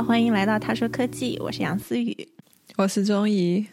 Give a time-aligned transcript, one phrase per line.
[0.00, 2.26] 好，欢迎来到他说科技，我是杨思雨，
[2.78, 3.66] 我是钟怡。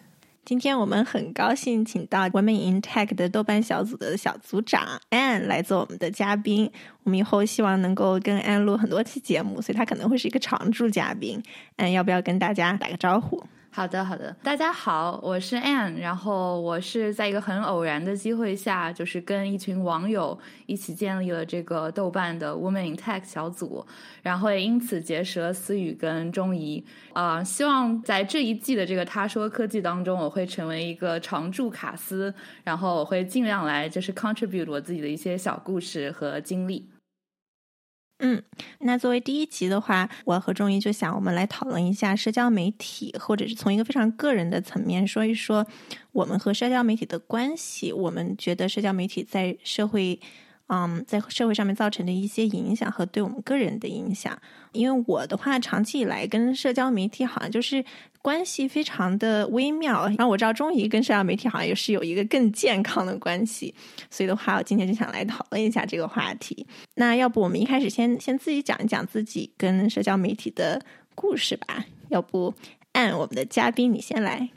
[0.44, 6.70] 今天我们很高兴请到 Women in Tech 的豆瓣小组的小组长 Anne 来做我们的嘉宾。
[7.04, 11.42] 我们以后希望能够跟 Anne 录很多期节目，所以她可能会是一个常驻嘉宾。
[11.78, 13.41] Anne 要不要跟大家打个招呼？
[13.78, 23.86] 好的，好的，大家好，我是 Anne，然后我是在一个很偶然的机会下，就是跟一群网友一起建立了这个豆瓣的 Woman in Tech 小组，
[24.24, 36.84] 然后也因此结识了思雨跟钟怡，啊，希望在这一季的这个他说科技当中，我会成为一个常驻卡司，然后我会尽量来就是 contribute 我自己的一些小故事和经历。
[38.20, 38.42] 嗯，
[38.80, 45.66] 那作为第一集的话，我和钟怡就想，我们来讨论一下社交媒体，或者是从一个非常个人的层面说一说
[46.12, 47.94] 我们和社交媒体的关系。
[47.94, 50.20] 我们觉得社交媒体在社会。
[50.70, 54.38] 嗯，在社会上面造成的一些影响和对我们个人的影响，
[54.74, 57.84] 因为我的话，长期以来跟社交媒体好像就是
[58.22, 60.08] 关系非常的微妙。
[60.09, 63.74] 然后我知道钟怡跟社交媒体好像也是有一个更健康的关系，
[64.09, 66.68] 所以的话，我今天就想来讨论一下这个话题。
[66.96, 70.81] 那要不我们一开始先先自己讲一讲自己跟社交媒体的
[71.16, 71.86] 故事吧？
[72.09, 72.54] 要不
[72.92, 74.50] 按我们的嘉宾你先来。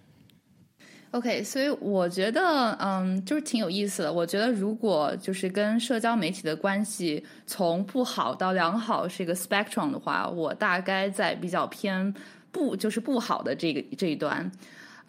[1.12, 4.12] OK，所以我觉得，嗯，就是挺有意思的。
[4.12, 12.14] 我觉得，如果就是跟社交媒体的关系从不好到良好是一个 spectrum 的话，我大概在比较偏
[12.52, 14.48] 不就是不好的这个这一端。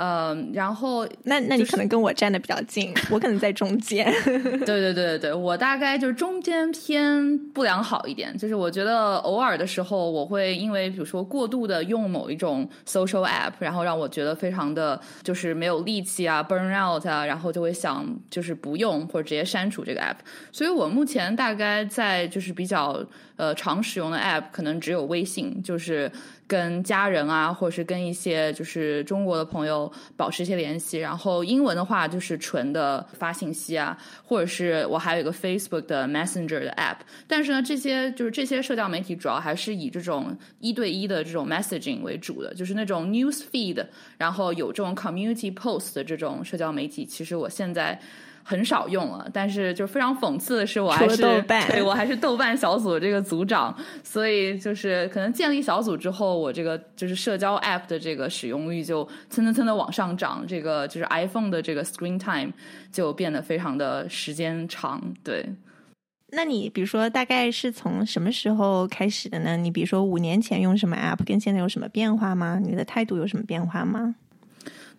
[0.04, 4.12] 嗯，然后那那你可能跟我站的比较近，我可能在中间。
[4.26, 8.36] 对对对对对，我大概就是中间偏不良好一点。
[8.36, 20.16] 就是我觉得偶尔的时候，我会因为比如说过度的用某一种 social app，然后让我觉得非常的就是没有力气啊，burn out 啊，然后就会想就是不用或者直接删除这个 app。
[20.52, 23.06] 所以我目前大概在就是比较
[23.36, 26.12] 呃常使用的 app，可能只有微信，就是。
[26.52, 30.98] 跟家人啊，或者是跟一些就是中国的朋友保持一些联系。
[30.98, 36.98] 然后英文的话，就是纯的发信息啊，或者是我还有一个 Facebook 的 Messenger 的 app。
[37.26, 43.82] 但是呢，这些就是这些社交媒体主要还是以这种一对一的这种 messaging 为主的，就是那种 news feed，
[44.18, 47.06] 然后有这种 community post 的这种社交媒体。
[47.06, 47.98] 其实我现在。
[48.44, 62.52] 很少用了，但是就非常讽刺的是，我还是对我还是豆瓣小组这个组长，所以就是可能建立小组之后，我这个就是社交 app 的这个使用率就蹭蹭蹭的往上涨，这个就是 iPhone 的这个 screen time
[62.92, 65.02] 就变得非常的时间长。
[65.24, 65.46] 对，
[66.32, 69.56] 那你比如说大概是从什么时候开始的呢？
[69.56, 72.60] 你比如说五年前用什么 app，跟现在有什么变化吗？
[72.62, 74.16] 你的态度有什么变化吗？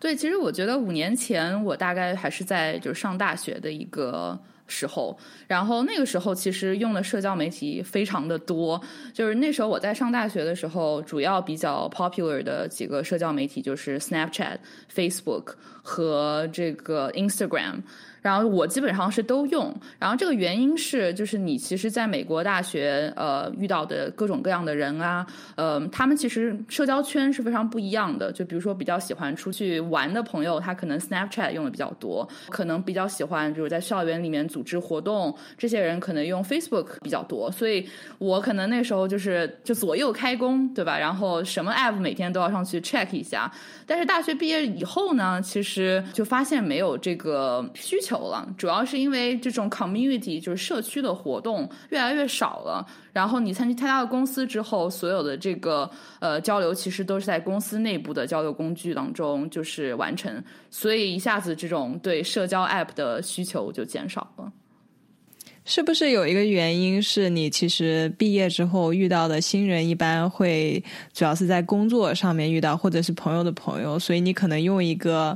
[0.03, 4.37] 对，其实我觉得五年前我大概还是在就是上大学的一个
[4.67, 8.81] 时候，然后那个时候其实用的社交媒体非常的多，
[9.13, 14.57] 就是那时候我在上大学的时候，主要比较 popular 的几个社交媒体就是 Snapchat、
[14.93, 17.75] Facebook 和这个 Instagram。
[18.23, 28.31] 然后我基本上是都用，然后这个原因是，就是你其实在美国大学，呃，遇到的各种各样的人啊，呃，他们其实社交圈是非常不一样的。
[28.31, 37.51] 就比如说比较喜欢出去玩的朋友，他可能 Snapchat 用的比较多；可能比较喜欢就是在校园里面组织活动，这些人可能用 Facebook 比较多。
[37.51, 37.85] 所以
[38.19, 40.97] 我可能那时候就是就左右开工，对吧？
[40.97, 43.51] 然后什么 app 每天都要上去 check 一下。
[43.85, 48.12] 但是大学毕业以后呢，其实就发现没有这个需求。
[48.13, 52.85] 走了，主要是因为这种 community 就是社区的活动越来越少了。
[53.11, 64.51] 然后你参加参加了公司之后，所有的这个呃交流，其实都是在公司内部的交流工具当中就是完成，所以一下子这种对社交 app 的需求就减少了。
[65.65, 75.35] 是不是有一个原因是你其实毕业之后遇到的新人一般会主要是在工作上面遇到，或者是朋友的朋友，所以你可能用一个。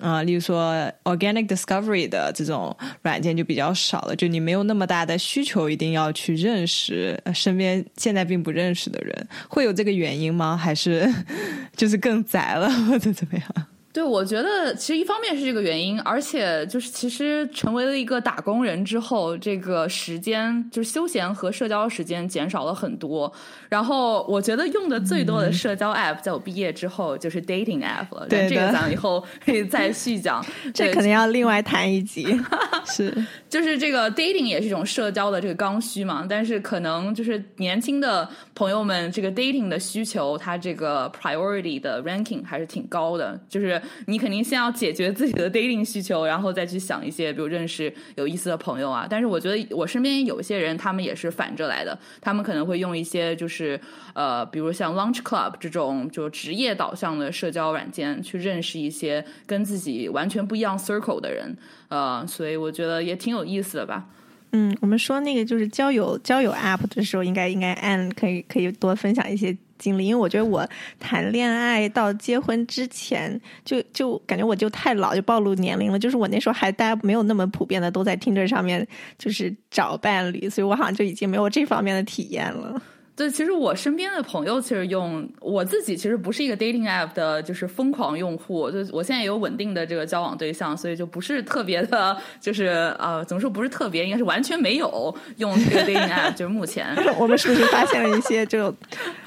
[0.00, 0.74] 啊，例如说
[1.04, 10.56] organic discovery 的这种软件就比较少了，就你没有那么大的需求，一定要去认识身边现在并不认识的人，会有这个原因吗？
[10.56, 11.08] 还是
[11.76, 13.66] 就是更宅了，或者怎么样？
[14.00, 23.30] 对，我觉得其实一方面是这个原因，而且就是其实成为了一个打工人之后，这个时间就是休闲和社交时间减少了很多。
[23.68, 28.26] 然后我觉得用的最多的社交 app，在我毕业之后就是 dating app 了。
[28.26, 30.42] 对这个咱们以后可以再细讲，
[30.72, 32.26] 这可能要另外谈一集。
[32.86, 33.14] 是，
[33.50, 43.38] 就是这个 dating 也是一种社交的这个刚需嘛，但是可能就是年轻的朋友们这个 dating 的需求，它这个 priority 的 ranking 还是挺高的。
[43.48, 49.04] 就是你肯定先要解决自己的 dating 需求，然后再去想一些，比如认识有意思的朋友啊。
[49.10, 53.80] 但是我觉得我身边有一些人，他们也是反着来的，他们可能会用一些就是
[54.14, 61.56] 呃，比如像 Lunch Club 这种就职业导向的社交软件，去认识一些跟自己完全不一样 circle 的人。
[61.90, 64.06] 呃，所以我觉得也挺有意思的吧。
[64.52, 75.98] 嗯，我们说那个就是交友交友 App 的时候，应该应该按可以可以多分享一些经历，因为我觉得我谈恋爱到结婚之前，就就感觉我就太老，就暴露年龄了。
[75.98, 78.84] 就是我那时候还大家没有那么普遍的都在听这上面
[79.16, 82.82] 就是找伴侣，所以我好像就已经没有这方面的体验了。
[83.20, 88.70] 对，其实我身边的朋友其实用我自己其实不是一个 dating app 的，就是疯狂用户。
[88.70, 96.32] 就我现在有稳定的这个交往对象，所以就不是特别的，就是呃，怎么说不是特别，应该是完全没有用这个 dating app。
[96.32, 98.74] 就是目前， 我们是不是发现了一些就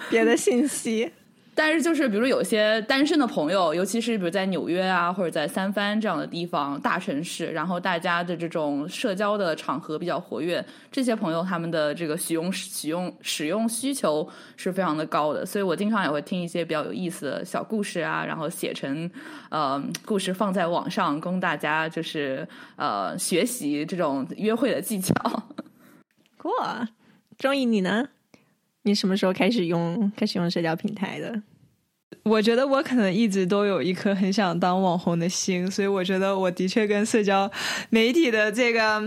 [0.10, 1.12] 别的信息？
[1.56, 14.28] 但是就是，比如有些单身的朋友，尤其是比如在纽约啊，或者在三藩这样的地方大城市，然后大家的这种社交的场合比较活跃，这些朋友他们的这个使用使用使用需求
[14.58, 19.10] 是非常的高的，所以我经常也会听一些比较有意思的小故事啊，然后写成
[19.50, 22.48] 呃故事放在网上，供大家就是
[22.78, 25.14] 呃学习这种约会的技巧。
[26.38, 26.52] 过，
[27.38, 28.10] 钟意你呢？
[28.84, 31.42] 你什么时候开始用开始用社交平台的？
[32.24, 37.52] 我觉得我可能一直都有一颗很想当网红的心，所以我觉得我的确跟社交
[37.90, 39.02] 媒体的这个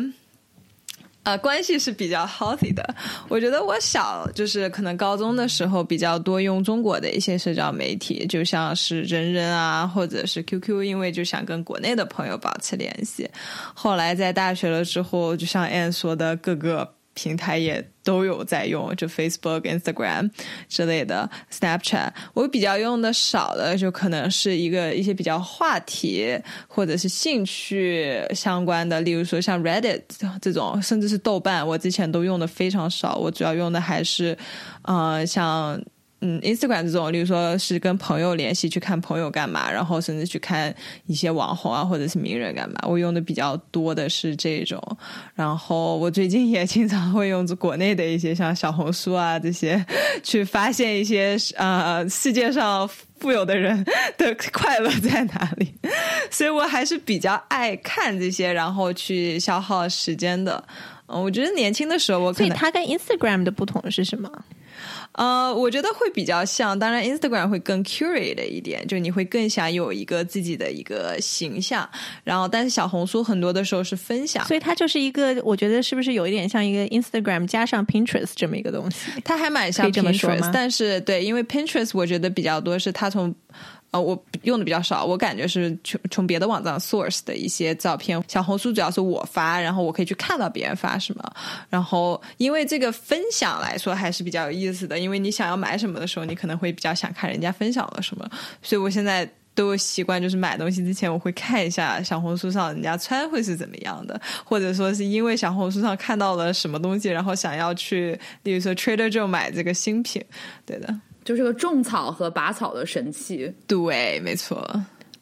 [1.23, 2.95] 呃关系是比较 healthy 的。
[3.29, 13.31] 我觉得我小就是可能高中的时候比较多用中国的一些社交媒体，就像是人人啊，或者是 QQ，因为就想跟国内的朋友保持联系。
[13.73, 16.93] 后来在大学了之后，就像 Anne 说的，各个。
[17.17, 20.31] 平台也都有在用，就 Facebook、Instagram
[20.69, 22.11] 之类的，Snapchat。
[22.35, 30.03] 我比较用的少的，就可能是一个一些比较话题或者是兴趣相关的，例如说像 Reddit
[30.41, 33.17] 这种，甚至是豆瓣，我之前都用的非常少。
[33.17, 34.37] 我主要用的还是，
[34.83, 35.83] 呃，像。
[36.29, 40.75] 嗯，Instagram 这种，例如说是跟朋友联系，去看朋友干嘛，然后甚至去看
[41.07, 42.81] 一些网红啊，或者是名人干嘛。
[42.83, 44.83] 我用的比较多的是这种，
[45.37, 49.87] 然后我最近也经常会用国内的一些像小红书啊这些，
[50.25, 52.89] 去发现一些呃世界上
[53.21, 53.85] 富有的人
[54.19, 55.73] 的快乐在哪里。
[56.29, 60.61] 所以我还是比较爱看这些，然后去消耗时间的。
[61.07, 64.29] 嗯，我觉得年轻的时候我可能，所以它跟 Instagram 的不同是什么？
[65.13, 71.89] 呃，我觉得会比较像，当然 Instagram 会更 curate 一点，就你会更想有一个自己的一个形象，
[72.25, 79.11] 然后但是小红书很多的时候是分享，所以它就是一个，我觉得是不是有一点像一个 Instagram 加上 Pinterest 这么一个东西？
[79.25, 83.35] 它还蛮像 Pinterest，但是对，因为 Pinterest 我觉得比较多是它从。
[84.01, 88.23] 我用的比较少，我感觉是从从别的网站 source 的一些照片。
[88.29, 91.33] 小红书主要是我发，然后我可以去看到别人发什么。
[91.69, 98.29] 然后因为这个分享来说还是比较有意思的，因为你想要买什么的时候，你可能会比较想看人家分享了什么。
[98.63, 110.23] 所以我现在都习惯，就是买东西之前我会看一下小红书上人家穿会是怎么样的，或者说是因为小红书上看到了什么东西，然后想要去，例如说 Trader Joe 买这个新品，
[110.65, 110.95] 对的。
[111.27, 114.65] 就是个种草和拔草的神器，对，没错，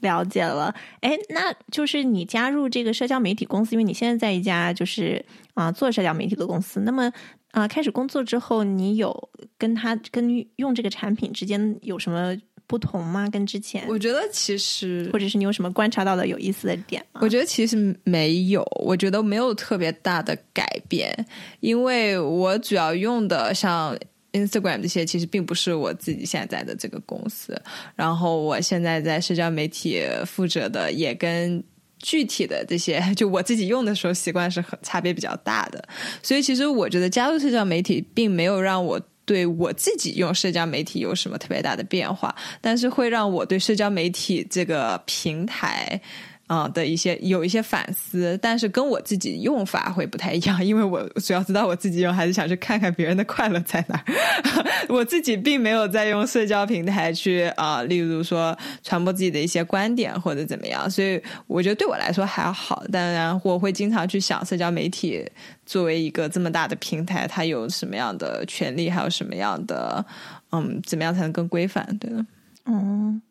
[0.00, 0.72] 了解了。
[1.00, 5.24] 哎，那就是你加入这个社交媒体公司，因为你现在在一家就是
[5.54, 6.78] 啊做社交媒体的公司。
[6.80, 7.10] 那么
[7.52, 12.36] 啊，开始工作之后，你有跟他跟用这个产品之间有什么
[12.66, 13.26] 不同吗？
[13.32, 13.82] 跟之前？
[13.88, 17.20] 我觉得其实，或者是你有什么观察到的有意思的点吗？
[17.22, 21.26] 我觉得其实没有，我觉得没有特别大的改变，
[21.60, 23.96] 因为我主要用的像。
[24.34, 27.58] Instagram 这些其实并不是我自己现在的这个公司，
[27.94, 31.62] 然后我现在在社交媒体负责的也跟
[32.00, 35.82] 具体的这些就我自己用的时候习惯是很差别比较大的，
[36.22, 45.98] 所以其实我觉得加入社交媒体并没有让我对我自己用社交媒体有什么特别大的变化，但是会让我对社交媒体这个平台。
[46.46, 54.04] 啊的一些有一些反思，但是跟我自己用法会不太一样，因为我主要知道我自己用，还是想去看看别人的快乐在哪儿。
[54.88, 62.84] 我自己并没有在用社交平台去啊，例如说传播自己的一些观点或者怎么样，所以我觉得对我来说还好。
[62.92, 65.26] 当然，我会经常去想，社交媒体
[65.64, 70.04] 作为一个这么大的平台，它有什么样的权利，还有什么样的
[70.52, 71.86] 嗯，怎么样才能更规范？
[71.98, 72.24] 对的，
[72.66, 73.22] 嗯。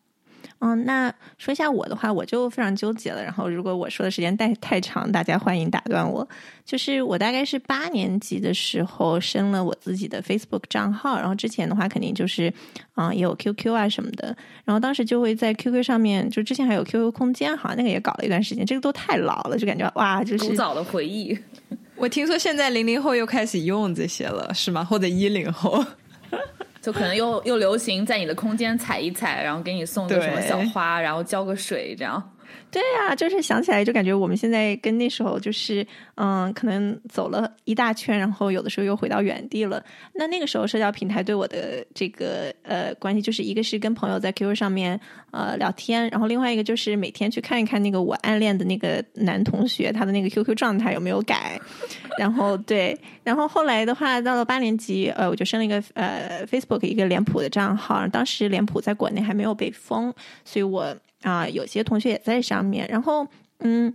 [0.66, 3.22] 嗯，那说一下我的话，我就非常纠结了。
[3.22, 6.26] 然后，如果我说的时间太太长，大家欢迎打断我。
[6.64, 12.52] 就是我大概是八年级的时候升了我自己的 Facebook 账号，然后之前的话肯定就是
[12.94, 14.34] 啊也有 QQ 啊什么的。
[14.64, 18.66] 然后当时就会在 QQ 上面，就之前还有 QQ 空间，好像那个也搞了一段时间。
[18.66, 21.38] 这个都太老了，就感觉哇，就是古早的回忆。
[21.98, 24.86] 我听说现在零零后又开始用这些了，是吗？
[24.86, 25.84] 或者一零后？
[26.84, 32.22] 就可能又又流行在你的空间踩一踩，然后给你送个什么小花，然后浇个水，这样。
[32.74, 39.86] 对呀，就是想起来就感觉我们现在跟那时候就是，嗯，可能走了一大圈，然后有的时候又回到原地了。
[40.12, 45.00] 那那个时候社交平台对我的这个呃关系，就是一个是跟朋友在 QQ 上面
[45.30, 51.62] 呃聊天，然后另外一个就是每天去看一看那个我暗恋的那个男同学他的那个 QQ 状态有没有改。
[52.18, 60.12] 然后对，然后后来的话到了八年级，呃，我就升了一个呃 Facebook 一个脸谱的账号，当时脸谱在国内还没有被封，
[60.44, 60.96] 所以我。
[61.24, 63.28] 啊，有些同学也在上面，然后
[63.60, 63.94] 嗯，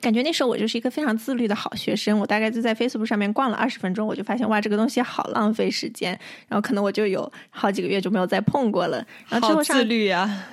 [0.00, 6.10] 感觉那时候我就是一个非常自律的好学生，我大概就在 Facebook 上面逛了二十分钟，我就发现哇，这个东西好浪费时间，
[6.48, 9.06] 然后可能我就有好几个月就没有再碰过了。
[9.28, 10.46] 然后之后上自律啊！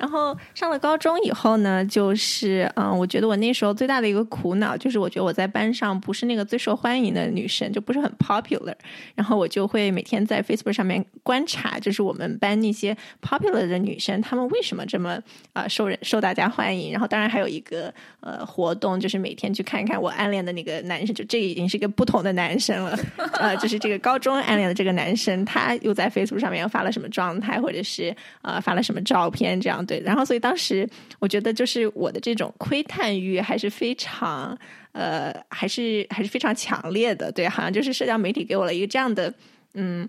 [0.00, 8.74] 然后上了高中以后呢，就是嗯，我觉得我那时候最大的一个苦恼就是，我觉得我在班上不是那个最受欢迎的女生，就不是很 popular。
[9.14, 15.18] 然后我就会每天在 Facebook 上面观察，就是我们班那些 popular 的女生，她们为什么这么
[15.52, 16.92] 啊受人受大家欢迎。
[16.92, 22.98] 然后当然还有一个呃活动，就是每天去看一看我暗恋的那个男生，就这已经是一个不同的男生了。
[23.38, 29.84] 呃，就是这个高中暗恋的这个男生，他又在 Facebook 上面发了什么状态，或者是呃发了什么照片这样。
[29.84, 34.58] 对，然后所以当时我觉得，就是我的这种窥探欲还是非常，
[34.92, 37.30] 呃，还是还是非常强烈的。
[37.30, 39.32] 对，好像就是社交媒体给我了一个这样的，
[39.74, 40.08] 嗯。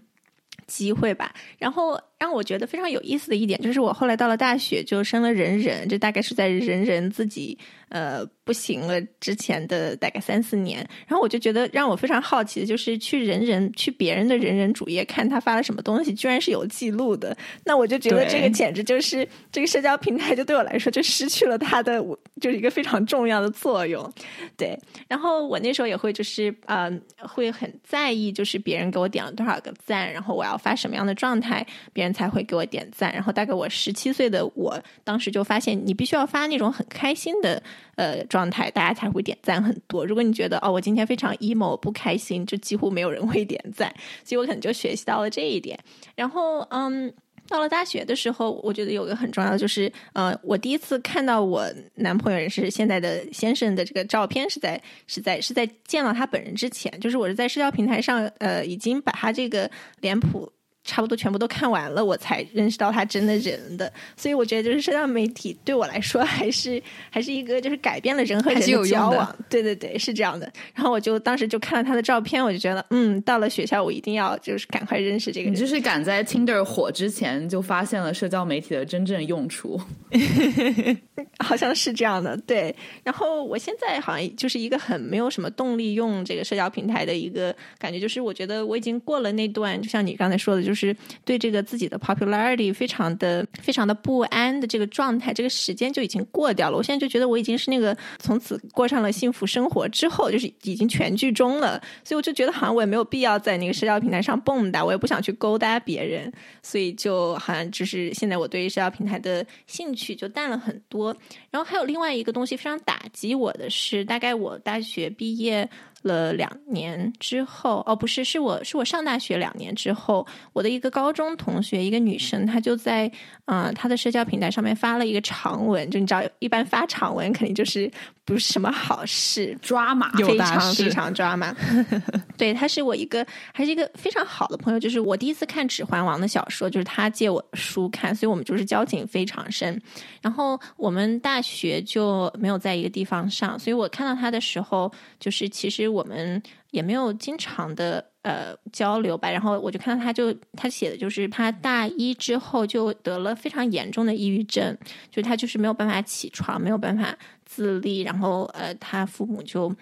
[0.67, 7.57] 机会吧，然后让我觉得非常有意思的一点就是，我后来到了大学就升了人人，这大概是在人人自己
[7.89, 22.05] 呃不行了之前的大概三四年，然后我就觉得让我非常好奇的就是去人人去别人的人人主页看他发了什么东西，居然是有记录的，那我就觉得这个简直就是这个社交平台就对我来说就失去了它的
[22.39, 24.11] 就是一个非常重要的作用，
[24.55, 30.59] 对，然后我那时候也会就是呃会很在意就是别人给我点了多少个赞，然后我要。
[30.59, 33.13] 发什么样的状态，别人才会给我点赞？
[33.13, 37.61] 然后大概我十七岁的我当时就发现，你必须要发那种很开心的
[37.95, 40.05] 呃状态，大家才会点赞很多。
[40.05, 43.93] 如果你觉得哦，我今天非常 emo 不开心，就几乎没有人会点赞。
[44.23, 45.77] 所以我可能就学习到了这一点。
[46.15, 47.11] 然后嗯，
[47.47, 60.51] 到了大学的时候，我觉得有个很重要的就是，呃，我第一次看到我男朋友也是现在的先生的这个照片，是在是在是在见到他本人之前，就是我是在社交平台上呃已经把他这个脸谱。
[60.89, 66.81] 差不多全部都看完了，我才认识到他真的人的，所以我觉得就是社交媒体对我来说还是
[67.11, 70.51] 还是一个就是改变了人和人的交往，对对对，是这样的。
[70.73, 75.53] 然后我就当时就看了他的照片，我就觉得嗯，到了学校我一定要就是赶快认识这个人。
[75.53, 79.79] 你就是赶在 Tinder 火之前就发现了社交媒体的真正用处，
[81.37, 82.35] 好像是这样的。
[82.47, 90.78] 对，然后我现在好像就是一个很没有什么动力用这个社交平台的一个感觉，就是我觉得我已经过了那段，就像你刚才说的，就是。
[90.79, 90.95] 是
[91.25, 96.77] 对这个自己的 popularity 非常的非常的不安的这个状态，这个时间就已经过掉了。
[96.77, 101.81] 我现在就觉得我已经是那个从此过上了幸福生活之后，就是已经全剧终了。
[102.03, 106.31] 所以我就觉得好像我也没有必要在那个社交平台上蹦跶，我也不想去勾搭别人。
[106.63, 111.15] 所以就好像就是现在我对社交平台的兴趣就淡了很多。
[111.51, 115.69] 然后还有另外一个东西非常打击我的是，大概我大学毕业。
[116.03, 123.11] 了两年之后，哦，不是，是我是我上大学两年之后，我的一个高中同学，一个女生，她就在
[123.45, 127.89] 啊她的社交平台上面发了一个长文，就你知道，一般发长文肯定就是
[128.29, 131.53] 不是什么好事，抓马，非常非常抓马。
[132.37, 139.81] 对，他是我一个还是一个非常好的朋友，就是我第一次看《指环王》的小说，就是他借我书看，所以我们就是交情非常深。
[140.21, 145.89] 然后我们大学就没有在一个地方上，所以我看到他的时候，就是其实。
[145.89, 154.77] 我们也没有经常的呃交流吧，然后我就看到他就他写的就是他大一之后就得了非常严重的抑郁症，
[155.09, 159.73] 就他就是没有办法起床，没有办法自立，然后呃他父母就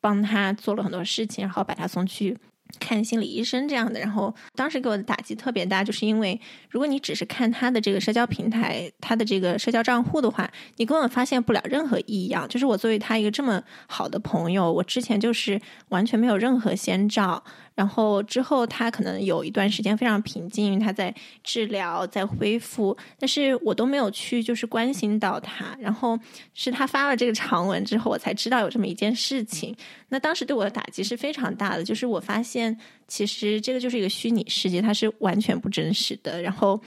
[0.00, 2.36] 帮他做了很多事情，然后把他送去。
[2.80, 12.48] 看心理医生这样的，然后当时给我的打击特别大，就是因为如果你只是看他的这个社交平台，他的这个社交账户的话，你根本发现不了任何异样。
[12.48, 17.44] 就是我作为他一个这么好的朋友，我之前就是完全没有任何先兆。
[17.74, 25.76] 然后之后他可能有一段时间非常平静，因为他在治疗，在恢复，但是我都没有去就是关心到他。
[25.80, 26.18] 然后
[26.54, 29.74] 是他发了这个长文之后，我才知道有这么一件事情。
[30.08, 32.78] 那当时对我的打击是非常大的，就是我发现
[33.08, 36.40] 其实这个就是一个虚拟世界，它是完全不真实的。
[36.40, 36.80] 然后。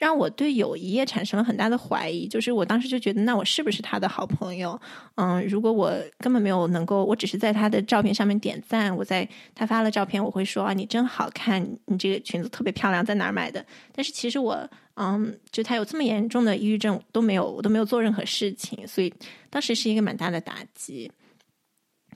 [0.00, 4.80] 让我对友谊也产生了很大的怀疑，就是我当时就觉得，那我是不是他的好朋友？
[5.16, 13.62] 嗯，如果我根本没有能够，我只是在他的照片上面点赞，我在他发了照片，我会说啊，你真好看，你这个裙子特别漂亮，在哪儿买的？
[13.92, 19.12] 但是其实我，嗯，就他有这么严重的抑郁症都没有，我都没有做任何事情，所以
[19.50, 21.12] 当时是一个蛮大的打击。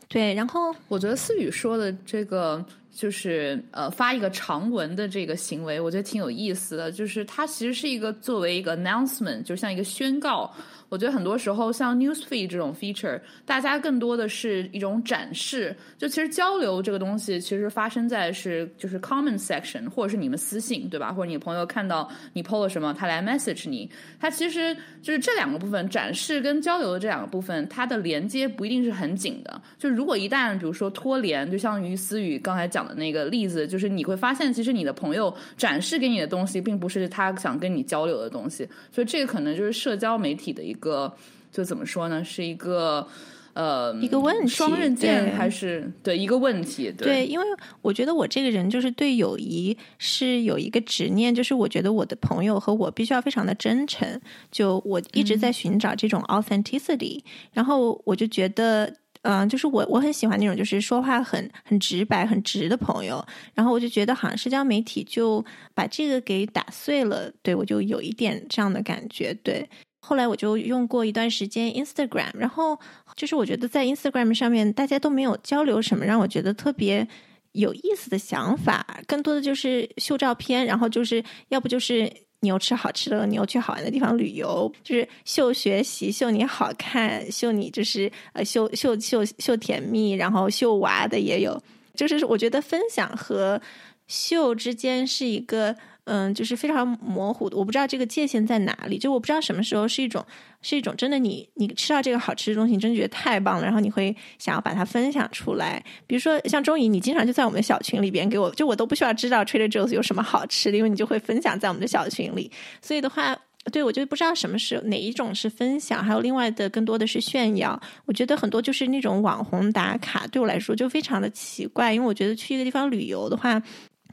[0.09, 2.64] 对，然后我觉得思雨说的这个。
[2.95, 6.93] 就是呃发一个长文的这个行为，我觉得挺有意思的。
[6.93, 10.51] 就是它其实是一个作为一个 announcement，就像一个宣告。
[10.91, 15.75] 我觉得很多时候像 newsfeed 这种 feature，大家更多的是一种展示。
[15.99, 21.13] 就其实交流这个东西，其实发生在是就是 comment section，或者是你们私信，对吧？
[21.13, 23.91] 或者你朋友看到你 po 了什么，他来 message 你。
[24.21, 29.61] 它其实就是这两个部分，展示跟交流的这两个部分，它的连接不一定是很紧的。
[29.77, 38.64] 就如果一旦比如说脱联，就像于思雨刚才讲的那个例子，就是你会发现，其实你的朋友展示给你的东西，并不是他想跟你交流的东西。
[38.93, 40.85] 所以这个可能就是社交媒体的一个。
[40.85, 41.11] 个
[41.50, 42.23] 就怎么说呢？
[42.23, 43.09] 是一个
[43.55, 46.93] 呃一个问题，双刃剑还是对一个问题？
[46.93, 47.47] 对，因为
[47.81, 54.21] 我觉得我这个人就是对友谊是有一个执念，就是我觉得我的朋友和我必须要非常的真诚。
[54.50, 57.23] 就我一直在寻找这种 authenticity，
[57.53, 63.25] 然后我就觉得，嗯，就是我我很喜欢那种就是说话很很直白、很直的朋友。
[63.54, 67.33] 然后我就觉得，好像社交媒体就把这个给打碎了。
[67.43, 69.69] 对我就有一点这样的感觉，对。
[69.99, 72.78] 后来我就用过一段时间 Instagram，然后
[73.16, 77.09] 就是我觉得在 Instagram 上面大家都没有交流什么让我觉得特别
[77.52, 82.12] 有意思的想法，更多的就是秀照片，然后就是要不就是
[82.45, 91.59] 你又吃好吃的，你又去好玩的地方旅游，就是秀学习，秀你好看，秀你就是呃秀秀秀秀甜蜜，然后秀娃的也有，
[91.95, 93.61] 就是我觉得分享和
[94.07, 95.75] 秀之间是一个。
[96.07, 98.99] 嗯，就是非常模糊的，我不知道这个界限在哪里。
[98.99, 100.23] 就我不知道什么时候是一种，
[100.61, 105.83] 是一种真的，你你吃到这个好吃的东西，你真的觉得太棒了，然后你会想要把它分享出来。
[106.07, 112.51] 比如说像钟怡，你经常就在我们的小群里边给我，就我都不需要知道 Trader Joe's 有什么好吃的，因为你就会分享在我们的小群里。
[112.83, 113.35] 所以的话，
[113.73, 117.81] 对我就不知道什么是哪一种是分享，还有另外的更多的是炫耀。
[118.05, 123.62] 我觉得很多就是那种网红打卡，对我来说就非常的奇怪，因为我觉得去一个地方旅游的话。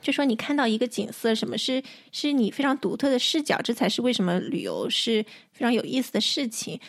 [0.02, 6.80] 就说你看到一个景色，什么是是你非常独特的视角，这才是为什么旅游是非常有意思的事情。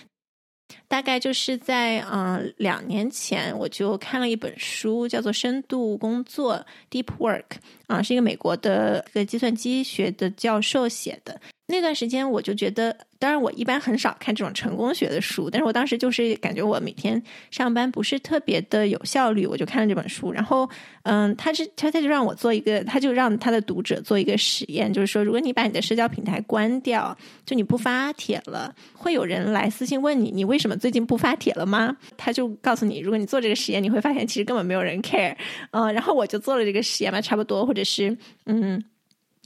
[0.89, 6.65] 大概就是在嗯两年前，我就看了一本书，叫做《深度工作》
[7.03, 7.45] （Deep Work），
[7.93, 11.39] 啊，是一个美国的一个计算机学的教授写的。
[11.67, 12.97] 那段时间，我就觉得。
[13.19, 20.33] 当然，我一般很少看这种成功学的书，但是我当时就是感觉我每天上班不是特别的有效率，我就看了这本书。
[20.33, 20.69] 然后，
[21.05, 31.97] 嗯，他是他他就让我做一个，他就让他的读者做一个实验，就是说，如果你把你的社交平台关掉，就你不发帖了，会有人来私信问你，你为什么最近不发帖了吗？
[32.17, 35.37] 他就告诉你，如果你做这个实验，你会发现其实根本没有人 care。
[35.71, 38.17] 嗯，然后我就做了这个实验嘛，差不多，或者是
[38.47, 38.83] 嗯。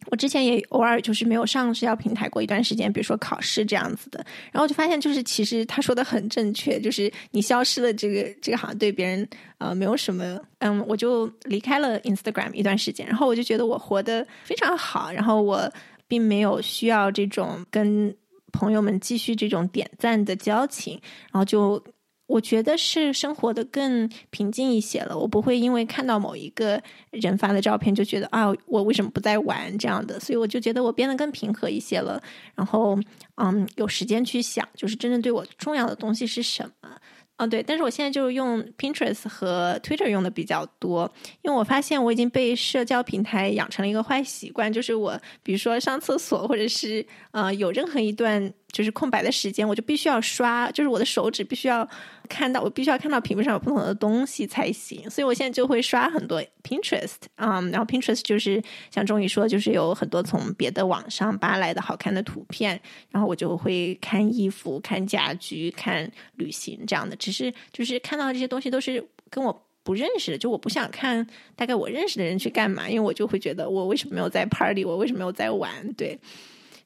[0.09, 15.69] 我之前也偶尔就是没有上社交平台过一段时间，比如说考试这样子的，然后就发现就是其实他说的很正确，就是你消失了这个这个好像对别人呃没有什么，嗯，我就离开了 Instagram 一段时间，然后我就觉得我活得非常好，然后我
[16.07, 18.15] 并没有需要这种跟
[18.53, 21.01] 朋友们继续这种点赞的交情，
[21.33, 21.83] 然后就。
[22.27, 25.17] 我觉得是生活的更平静一些了。
[25.17, 30.19] 我不会因为看到某一个人发的照片就觉得啊，我为什么不在玩这样的？
[30.19, 32.23] 所以我就觉得我变得更平和一些了。
[32.55, 32.99] 然后，
[33.37, 36.91] 嗯，有时间去想，就是真正对我重要的东西是什么。
[37.39, 41.13] 嗯，对，但是我现在就是用 Pinterest 和 Twitter 用的比较多，
[41.43, 51.89] 因为我发现我已经被社交平台养成了一个坏习惯，就是我比如说上厕所或者是呃有任何一段就是空白的时间，我就必须要刷，就是我的手指必须要
[52.29, 67.17] 看到，我必须要看到屏幕上有不同的东西才行，所以我现在就会刷很多 Pinterest，嗯，然后 Pinterest 就是像钟宇说，就是有很多从别的网上扒来的好看的图片，然后我就会看衣服、看家居、看旅行这样的。
[67.17, 75.73] 只是就是看到这些东西都是跟我不认识的，就我不想看大概我认识的人去干嘛，因为我就会觉得我为什么没有在 party，我为什么没有在玩？
[75.95, 76.19] 对。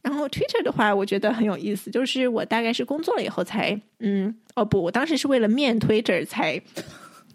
[0.02, 6.60] 然后 Twitter 的话，我觉得很有意思，就是我大概是工作了以后才，嗯，哦不，我当时是为了面 Twitter 才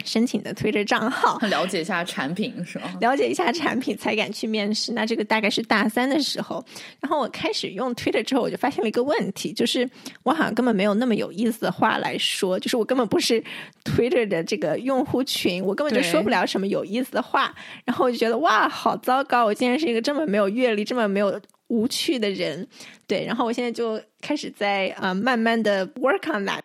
[0.03, 2.91] 申请的 Twitter 账号， 了解一下产品是吧？
[2.99, 4.93] 了解一下产品才敢去面试。
[4.93, 6.63] 那这个大概是大三的时候，
[6.99, 9.89] 然后我开始用 Twitter 之后，我就发现了一个问题，就是
[10.23, 13.41] 我好像根本没有那么有意思的话来说，就是我根本不是
[13.83, 17.53] Twitter 的这个用户群，我根本就说不了什么有意思的话。
[17.85, 19.45] 然后我就觉得哇，好糟糕！
[19.45, 22.67] 我竟然是一个这么没有阅历、这么没有无趣的人。
[23.07, 26.61] 对，然后我现在就开始在啊，慢慢的 work on that。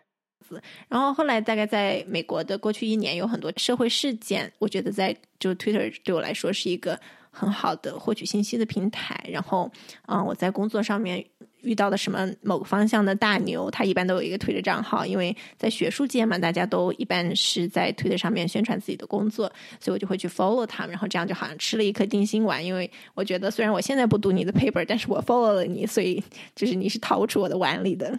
[0.88, 6.98] 然后后来大概在美国的过去一年，有很多社会事件，我觉得在就 Twitter 对我来说是一个
[7.30, 9.24] 很好的获取信息的平台。
[9.28, 9.70] 然后，
[10.08, 11.24] 嗯，我在工作上面
[11.62, 26.22] 遇到的什么某个方向的大牛，他一般都有一个推特账号，因为在学术界嘛，大家都一般是在推特上面宣传自己的工作，所以我就会去 follow 他们，然后这样就好像吃了一颗定心丸，因为我觉得虽然我现在不读你的 paper，但是我 follow 了你，所以
[26.54, 28.18] 就是你是逃不出我的碗里的。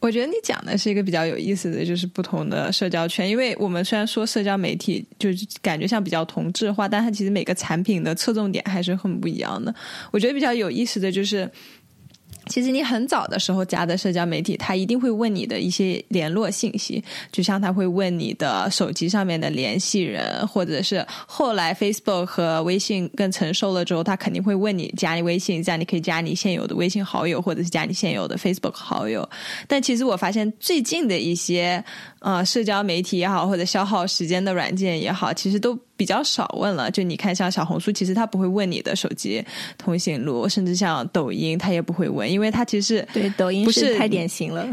[0.00, 9.74] 我觉得你讲的是一个比较有意思的就是不同的社交圈，因为我们虽然说社交媒体就是感觉像比较同质化，但它其实每个产品的侧重点还是很不一样的。
[10.10, 11.50] 我觉得比较有意思的就是。
[12.46, 17.02] 其实你很早的时候加的社交媒体，他一定会问你的一些联络信息，
[17.32, 29.28] 就像他会问你的手机上面的联系人，或者是后来 Facebook 和微信更成熟了之后，他肯定会问你加你微信，这样你可以加你现有的微信好友，或者是加你现有的 Facebook 好友。
[29.66, 31.82] 但其实我发现最近的一些
[32.20, 35.78] 呃社交媒体也好，或者消耗时间的软件也好，其实都。
[35.96, 39.44] 比较少问了，就你看，像小红书，其实他不会问你的手机
[39.78, 44.66] 通讯录，甚至像抖音，他也不会问，因为他其实对抖音不是太典型了，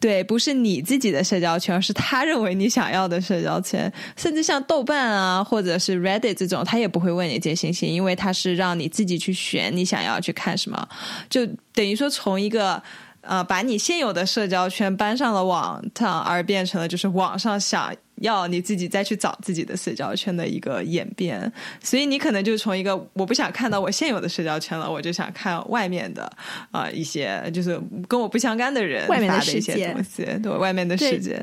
[0.00, 10.88] 对，不是你自己的社交圈，是他认为你想要的社交圈，甚至像豆瓣啊，或者是 Reddit 这种，他也不会问你这些信息，因为他是让你自己去选你想要去看什么，
[11.30, 12.82] 就等于说从一个。
[13.28, 26.32] 呃，把你现有的社交圈搬上了网上，而变成了就是网上想要你自己再去找自己的社交圈的一个演变，所以你可能就从一个我不想看到我现有的社交圈了，我就想看外面的
[26.70, 31.38] 啊一些就是跟我不相干的人外面的一些东西，对外面的世界。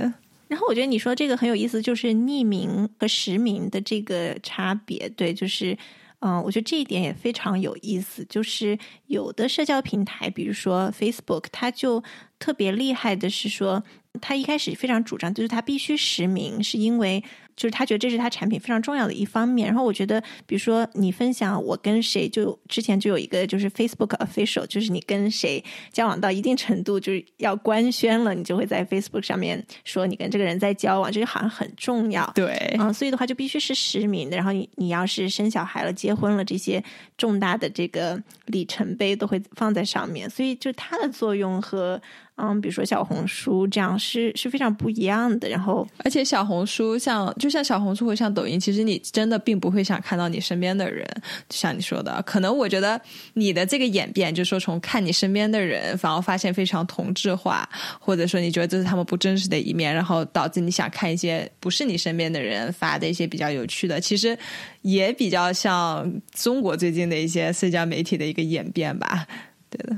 [0.48, 5.78] 然后我觉得你说这个很有意思，就是匿名和实名的这个差别，对，就是。
[6.19, 12.04] 嗯，我觉得这一点也非常有意思，就是有的社交平台，比如说 Facebook，它就
[12.39, 13.84] 特别厉害的是说，
[14.21, 17.23] 它一开始非常主张，就是它必须实名，是因为。
[17.55, 19.67] 就是他觉得这是他产品非常重要的一方面。
[19.67, 32.29] 然后我觉得，比如说你分享我跟谁，就之前就有一个就是 Facebook official，就是你跟谁交往到一定程度，就是要官宣了，你就会在 Facebook 上面说你跟这个人在交往，这就好像很重要。
[32.35, 34.35] 对，啊，所以的话就必须是实名的。
[34.35, 36.83] 然后你你要是生小孩了、结婚了，这些
[37.17, 40.29] 重大的这个里程碑都会放在上面。
[40.29, 42.01] 所以就它的作用和。
[42.38, 45.48] 嗯，比如说小红书这样是是非常不一样的。
[45.48, 51.06] 然后，而且小红书像就像小红书或像抖音，其实你真的并不会想看到你身边的人。
[51.48, 53.00] 就像你说的，可能我觉得
[53.34, 57.67] 你的这个演变，就是说从看你身边的人，反而发现非常同质化，
[58.00, 64.38] 或者说你觉得这是他们不真实的一面，然后导致你想看一些不是你身边的人发的一些比较有趣的，其实
[64.82, 69.26] 也比较像中国最近的一些社交媒体的一个演变吧。
[69.69, 69.98] 对的。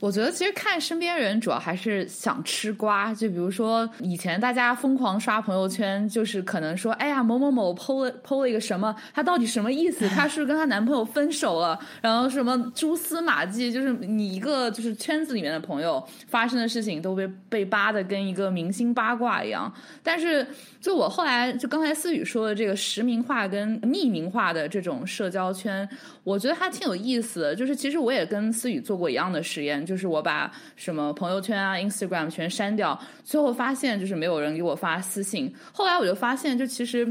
[0.00, 10.08] 我觉得其实看身边人主要还是想吃瓜，就比如说以前大家疯狂刷朋友圈，就是可能说，哎呀某某某 PO 了 PO 了一个什么，他到底什么意思？
[10.10, 19.72] 他是跟他男朋友分手了，然后什么蛛丝马迹，就是你一个就是圈子里面的朋友发生的事情都被被扒的跟一个明星八卦一样。
[20.04, 20.46] 但是
[20.80, 25.88] 就我后来就刚才思雨说的这个实名化跟匿名化的这种社交圈，
[26.22, 27.52] 我觉得还挺有意思。
[27.56, 29.84] 就是其实我也跟思雨做过一样的实验。
[29.88, 35.50] 就是我把什么朋友圈啊、Instagram 全删掉，最后发现就是没有人给我发私信。
[35.72, 37.10] 后来我就发现，就其实。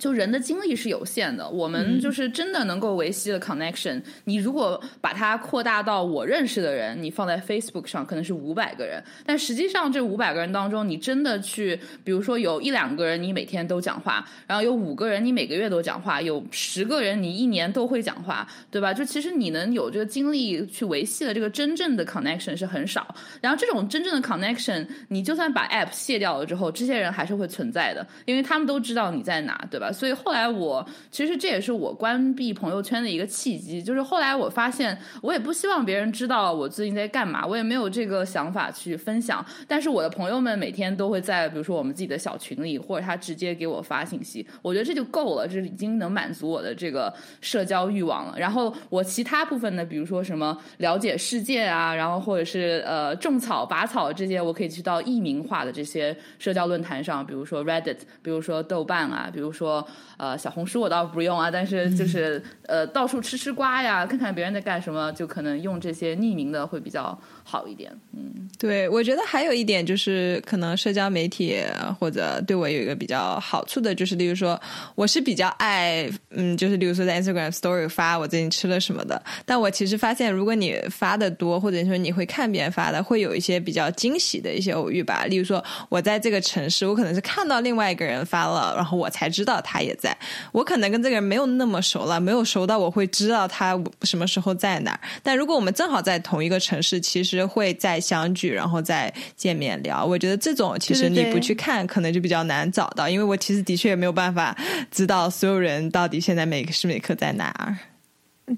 [0.00, 4.02] 就人的精力是有限的，我们就是真的能够维系的 connection。
[4.24, 18.94] 你如果把它扩大到我认识的人，你放在 Facebook 上可能是五百个人，但实际上这五百个人当中，你真的去，比如说有一两个人你每天都讲话，然后有五个人你每个月都讲话，有十个人你一年都会讲话，对吧？
[18.94, 23.14] 就其实你能有这个精力去维系的这个真正的 connection 是很少。
[23.42, 29.89] 然后这种真正的 connection，你就算把 app 卸掉了之后，这些人还是会存在的，因为他们都知道你在哪，对吧？
[29.92, 39.44] 所以后来我其实这也是我关闭朋友圈的一个契机，就是后来我发现我也不希望别人知道我最近在干嘛，我也没有这个想法去分享。
[39.66, 48.34] 但是我的朋友们每天都会在比如说我们自己的小群里，或者他直接给我发信息，我觉得这就够了，这已经能满足我的这个社交欲望了。
[48.38, 59.79] 然后我其他部分的，比如说什么了解世界啊，然后或者是呃种草拔草这些，我可以去到匿名化的这些社交论坛上，比如说 Reddit，比如说豆瓣啊，比如说
[60.16, 67.90] 呃小红书，我倒不用啊，但是就是呃到处吃吃瓜呀，看看别人在干什么，就可能用这些匿名的会比较好一点。
[68.12, 71.56] 嗯，对，我觉得还有一点就是，可能社交媒体
[71.98, 74.60] 或者对我有一个比较好处的，就是例如说，
[74.94, 85.24] 我是比较爱，嗯，就是例如说在 Instagram Story 发我最近吃了什么的，但我其实发现，如果你发的多，或者说你会看别人发的，会有一些比较惊喜的一些偶遇吧。
[85.26, 90.16] 例如说，我在这个城市，我可能是看到另外一个人发了，然后我才知道他也在。
[90.52, 95.00] 我可能跟这个人没有那么熟了，没有熟到我会知道他什么时候在哪儿。
[95.22, 100.04] 但如果我们正好在同一个城市，其实会再相聚，然后再见面聊。
[100.04, 104.56] 我觉得这种其实你不去看，可能就比较难找到，因为我其实的确也没有办法
[104.90, 107.78] 知道所有人到底现在每时每刻在哪儿。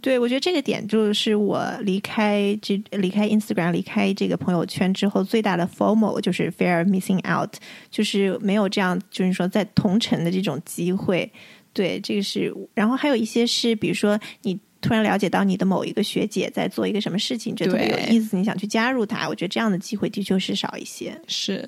[0.00, 7.52] 对，我觉得这个点就是我离开这离开 Instagram 离开这个朋友圈之后最大的 formo 就是 fear missing out，
[7.90, 11.31] 就是没有这样就是说在同城的这种机会。
[11.74, 21.18] 对，这个是，然后还有一些是，比如说你突然了解到你的某一个学姐在做一个什么事情，觉得特别有意思，你想去加入她，我觉得这样的机会的确是少一些。
[21.26, 21.66] 是。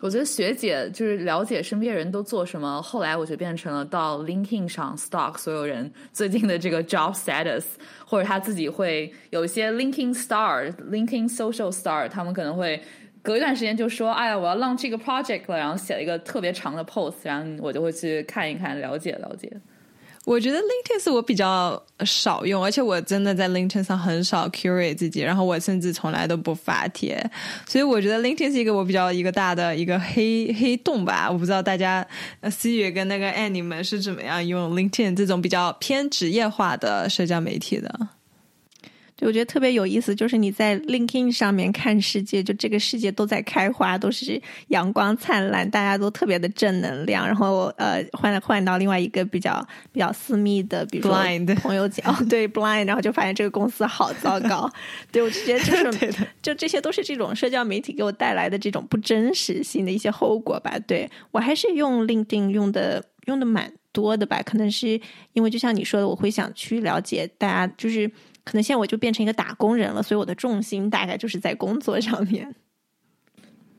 [0.00, 7.64] 我觉得学姐就是了解身边人都做什么，后来我就变成了到 LinkedIn 上 stalk 所有人最近的这个 job status，
[8.06, 12.80] 或者他自己会有一些 LinkedIn star、LinkedIn social star，他们可能会
[13.22, 19.50] 隔一段时间就说：“哎呀，我要 launch 这个 project 了。”然后写了一个特别长的 post，然后我就会去看一看，了解了解。
[20.28, 27.18] 我觉得 LinkedIn 是我比较少用，而且我真的在 LinkedIn 上很少 curate 自己，然后我甚至从来都不发帖，
[27.66, 31.30] 所以我觉得 LinkedIn 是一个我比较一个大的一个黑黑洞吧。
[31.30, 32.06] 我不知道大家
[32.50, 38.08] 思雨跟那个 Ann 你们是怎么样用 LinkedIn 这种比较偏职业化的社交媒体的。
[39.18, 47.26] 对，我觉得特别有意思，就是你在 LinkedIn 上面看世界，就这个世界都在开花，都是阳光灿烂，大家都特别的正能量。
[47.26, 51.20] 然后呃，换换到另外一个比较比较私密的，比如说
[51.56, 54.70] 朋友讲，对 blind，然后就发现这个公司好糟糕。
[55.10, 60.78] 对我就觉得就是， 就这些都是这种社交媒体给我带来的这种不真实性的一些后果吧。
[60.86, 65.00] 对我还是用 LinkedIn 用的用的蛮多的吧，可能是
[65.32, 68.08] 因为就像你说的，我会想去了解大家，就是。
[68.48, 72.54] 可能现在我就变成一个打工人了，所以我的重心大概就是在工作上面。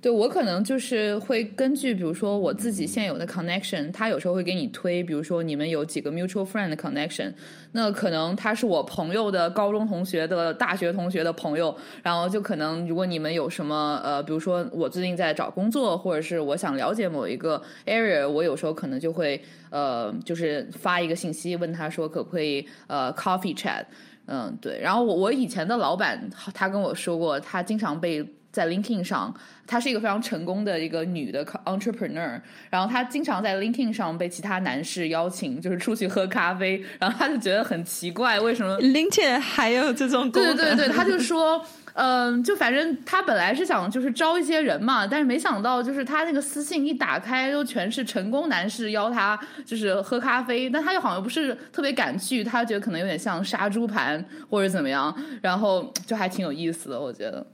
[0.02, 7.34] 对我可能就是会根据，比如说我自己现有的 connection，他有时候会给你推，比如说你们有几个 mutual friend 的 connection，
[7.74, 23.84] 那可能他是我朋友的高中同学的大学同学的朋友，然后就可能如果你们有什么呃，比如说我最近在找工作，或者是我想了解某一个 area，我有时候可能就会呃，就是发一个信息问他说可不可以呃 coffee chat。
[24.30, 24.80] 嗯，对。
[24.80, 29.34] 然后我我以前的老板他跟我说过，他经常被在 LinkedIn 上，
[29.68, 32.40] 她是一个非常成功的一个女的 entrepreneur，
[32.70, 40.32] 然后她经常在 LinkedIn 上被其他男士邀请，就是出去喝咖啡，然后她就觉得很奇怪，为什么 LinkedIn 还有这种？
[40.32, 41.64] 对对对对，他就说。
[42.02, 57.46] 嗯，就反正他本来是想就是招一些人嘛，但是没想到就是他那个私信一打开，都全是成功男士邀他就是喝咖啡，但他又好像不是特别敢去，他觉得可能有点像杀猪盘或者怎么样，然后就还挺有意思的，我觉得。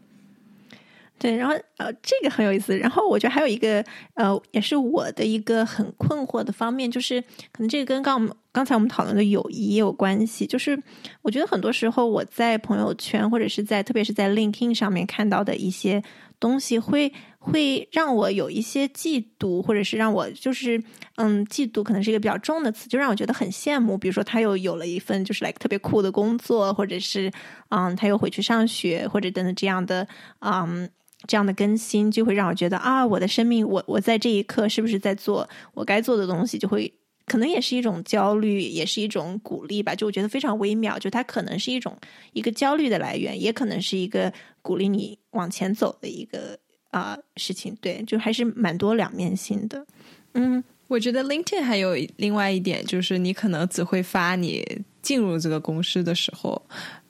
[1.25, 2.77] 对，然后呃，这个很有意思。
[2.77, 3.83] 然后我觉得还有一个
[4.13, 7.19] 呃，也是我的一个很困惑的方面，就是
[7.51, 10.45] 可能这个跟刚我们刚才我们讨论的友谊也有关系。
[10.45, 10.79] 就是
[11.23, 16.03] 我觉得很多时候我在朋友圈或者是在特别是在 LinkedIn 上面看到的一些
[16.39, 20.79] 东西，会会让我有一些嫉妒，或者是让我就是
[21.15, 23.97] 嗯，嫉妒可能是一个比较重的词，就让我觉得很羡慕。
[23.97, 27.31] 比如说他又有了一份就是 like 特别酷的工作，或者是
[27.69, 30.07] 嗯，他又回去上学，或者等等这样的
[30.41, 30.87] 嗯。
[31.27, 36.57] 这样的更新就会让我觉得啊，我的生命，我我在这一刻是不是在做我该做的东西？
[36.57, 36.91] 就会
[37.25, 39.95] 可能也是一种焦虑，也是一种鼓励吧。
[39.95, 41.97] 就我觉得非常微妙，就它可能是一种
[42.33, 46.57] 一个焦虑的来源，也可能是一个鼓励你往前走的一个
[46.91, 47.75] 啊事情。
[47.81, 49.85] 对，就还是蛮多两面性的。
[50.33, 56.61] 嗯，我觉得 LinkedIn 还有另外一点，就是你可能只会发你进入这个公司的时候。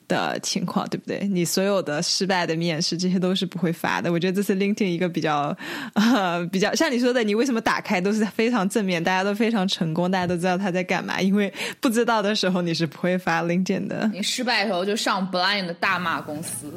[0.08, 1.28] 的情况，对不对？
[1.28, 4.12] 你所有的失败的面试，这些都是不会发的。
[4.12, 5.56] 我觉得这是 LinkedIn 一个比较
[5.96, 11.20] 呃比较像你说的，你为什么打开都是非常正面，大家都非常成功，大家都知道他在干嘛。
[11.22, 14.10] 因为不知道的时候，你是不会发 LinkedIn 的。
[14.13, 16.72] 你失败的时候就上 Blind 大骂公司。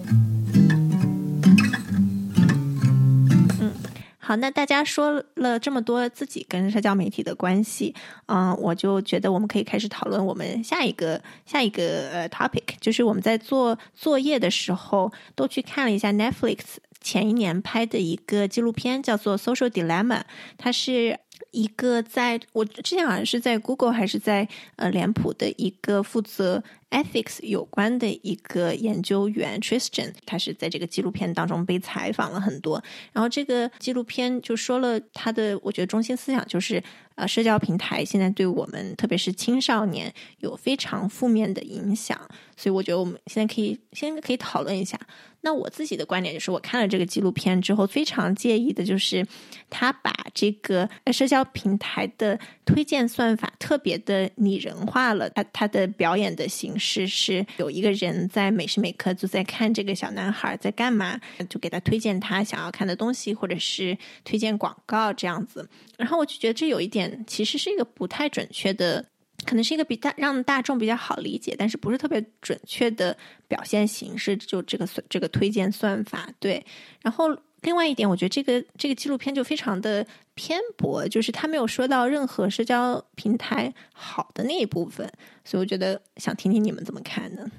[4.29, 7.95] 好，那大家说了这么多自己跟社交媒体的关系，
[8.27, 16.59] 嗯，我就觉得我们可以开始讨论我们下一个下一个呃 topic，就是我们在做作业的时候都去看了一下 Netflix
[17.01, 20.19] 前一年拍的一个纪录片，叫做《Social Dilemma》，
[20.59, 21.19] 它是。
[21.53, 32.83] 一个在我之前好像是在 Google 还是在呃脸谱的一个负责 ethics 有关的一个研究员 Tristan，他是在这个纪录片当中被采访了很多。
[33.12, 36.83] 然后这个纪录片就说了他的，我觉得中心思想就是
[37.16, 42.18] 呃社交平台现在对我们特别是青少年有非常负面的影响。
[42.57, 44.98] 所以我觉得我们现在可以先可以讨论一下。
[45.40, 49.24] 那我自己的观点就是，我看了这个纪录片之后，非常介意的就是
[49.70, 55.31] 他把这个社交平台的推荐算法特别的拟人化了。
[55.31, 65.69] 他他的表演的形式是有一个人在每时每刻就在看这个小男孩在干嘛，就给他推荐他想要看的东西，或者是推荐广告这样子。
[65.97, 69.05] 然后我就觉得这有一点其实是一个不太准确的。
[69.47, 76.62] 可能是一个比大让大众比较好理解，但是不是特别准确的表现形式，就这个这个推荐算法对。
[77.01, 77.29] 然后
[77.62, 85.11] 另外一点，我觉得这个这个纪录片就非常的偏薄，就是他没有说到任何社交平台好的那一部分，
[85.44, 87.51] 所以我觉得想听听你们怎么看呢？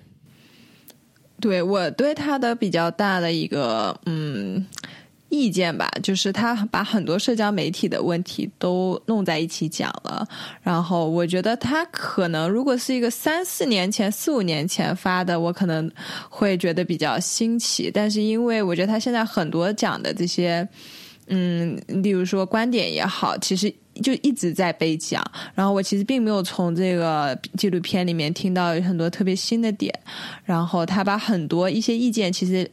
[1.41, 4.65] 对我对他的比较大的一个嗯。
[5.29, 10.27] 意见吧，就是他把很多社交媒体的问题都弄在一起讲了。
[10.61, 15.89] 然后我觉得他可能如果是一个三四年前、四五年前发的，我可能
[16.29, 17.91] 会觉得比较新奇。
[17.93, 20.67] 但是因为我觉得他现在很多讲的这些，
[21.27, 25.23] 嗯，例如说观点也好，其实就一直在被讲。
[25.53, 29.93] 然后我其实并没有从这个纪录片里面听到很多特别新的点。
[30.43, 32.69] 然后他把很多一些意见其实。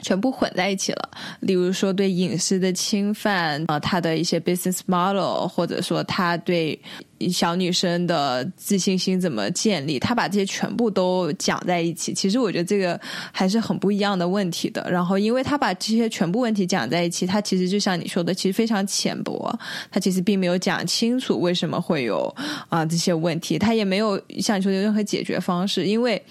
[0.00, 6.80] 全部混在一起了，例如说对隐私的侵犯啊，他的一些 business model，或者说他对
[7.28, 12.12] 小女生的自信心怎么建立，他把这些全部都讲在一起。
[12.14, 12.98] 其实我觉得这个
[13.30, 14.86] 还是很不一样的问题的。
[14.90, 19.58] 然后，因为他把这些全部问题讲在一起，他其实就像你说的，其实非常浅薄，
[19.90, 22.34] 他其实并没有讲清楚为什么会有
[22.68, 26.22] 啊这些问题，他也没有像你说的任何解决方式，因为。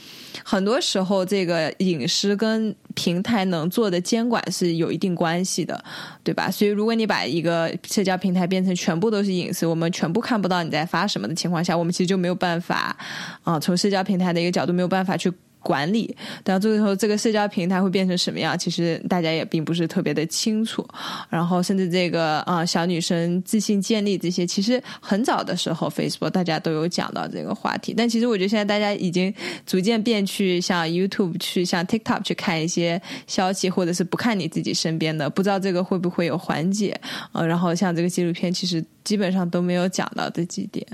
[0.45, 5.84] 很多时候，这个隐私跟平台能做的监管是有一定关系的，
[6.23, 6.49] 对吧？
[6.49, 12.96] 所以，如果你把一个社交平台变成全部都是隐私，我们全部看不到你在发什么的情况下，我们其实就没有办法
[13.44, 15.32] 啊，从社交平台的一个角度没有办法去。
[15.62, 18.58] 管理，到最后这个社交平台会变成什么样？
[18.58, 20.86] 其实大家也并不是特别的清楚。
[21.30, 27.93] 然后，甚至这个啊，小女生自信建立这些，其实很早的时候，Facebook 大家都有讲到这个话题。
[27.95, 29.34] 但其实我觉得现在大家已经
[29.65, 37.00] 逐渐变去像 YouTube 去像 TikTok 去看一些消息，或者是不看你自己身边的，不知道这个会不会有缓解
[37.34, 40.86] 呃，然后像这个纪录片，其实基本上都没有讲到这几点。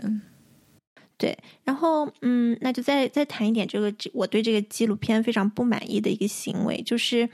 [1.17, 7.27] 对，然后嗯，那就再再谈一点这个我对这个纪录片非常不满意的一个行为，就是，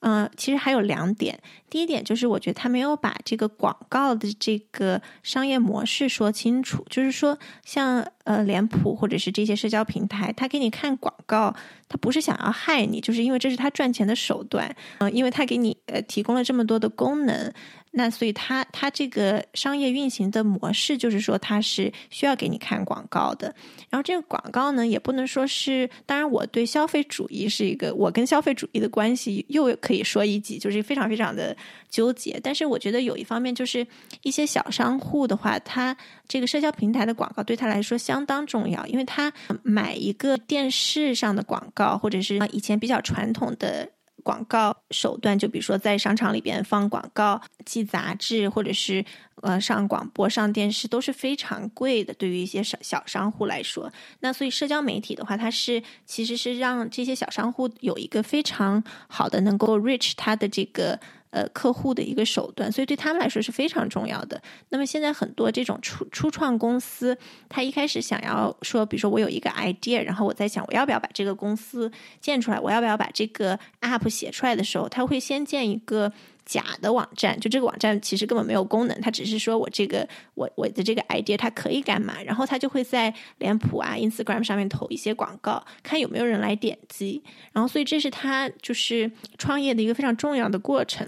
[0.00, 1.38] 嗯，其实还有两点。
[1.70, 11.54] 第一点就是我觉得他没有把这个广告的这个商业模式说清楚，就是说像呃脸谱或者是这些社交平台，他给你看广告，
[11.88, 17.52] 他不是想要害你，就是因为这是他赚钱的手段，嗯，因为他给你呃提供了这么多的功能。
[17.90, 23.54] 那所以，他他这个商业运行的模式就是说，他是需要给你看广告的。
[23.88, 31.56] 然后这个广告呢，也不能说是，当然我对消费主义是一个，我跟消费主义的关系又可以说一集，就是非常非常的
[31.88, 32.38] 纠结。
[32.42, 33.86] 但是我觉得有一方面就是
[34.22, 35.96] 一些小商户的话，他
[36.28, 43.88] 这个社交平台的广告对他来说相当重要，因为他买一个电视上的广告，或者是以前比较传统的。
[44.28, 49.02] 广告手段，就比如说在商场里边放广告、寄杂志，或者是
[49.40, 52.12] 呃上广播、上电视，都是非常贵的。
[52.12, 61.00] 对于一些小小商户来说，那所以社交媒体的话，它是其实是让这些小商户有一个非常好的能够 reach 他的这个。
[61.30, 64.40] 呃，客户的一个手段，所以对他们来说是非常重要的。
[64.70, 67.16] 那么现在很多这种初初创公司，
[67.48, 76.12] 他一开始想要说，比如说我有一个 idea，然后我在想我要不要把这个公司建出来，我要不要把这个 app 写出来的时候，他会先建一个。
[76.48, 91.06] 假的网站，就这个网站其实根本没有功能，它只是说我这个我我的这个 idea 它可以干嘛，然后他就会在脸谱啊、Instagram 上面投一些广告，看有没有人来点击，然后所以这是他就是创业的一个非常重要的过程。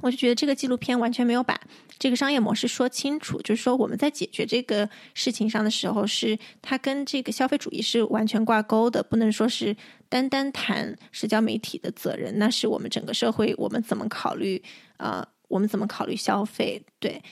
[0.00, 1.60] 我就觉得这个纪录片完全没有把
[1.98, 9.76] 这个商业模式说清楚，就是说我们在解决这个事情上的时候，是它跟这个消费主义是完全挂钩的，不能说是
[10.08, 14.62] 单单谈社交媒体的责任，那是我们整个社会我们怎么考虑
[14.96, 16.82] 呃，我们怎么考虑消费？
[16.98, 17.22] 对。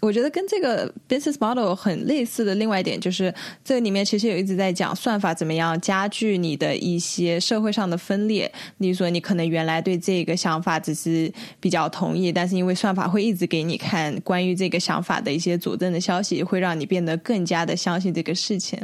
[0.00, 3.32] 我觉得跟这个 business model 很类似的另外一点，就是
[3.64, 8.50] 这里面其实有一直在讲算法怎么样加剧你的一些社会上的分裂。
[8.78, 18.78] 例如说，你可能原来对这个想法只是比较同意，但是因为算法会一直给你看关于这个想法的一些佐证的消息，会让你变得更加的相信这个事情。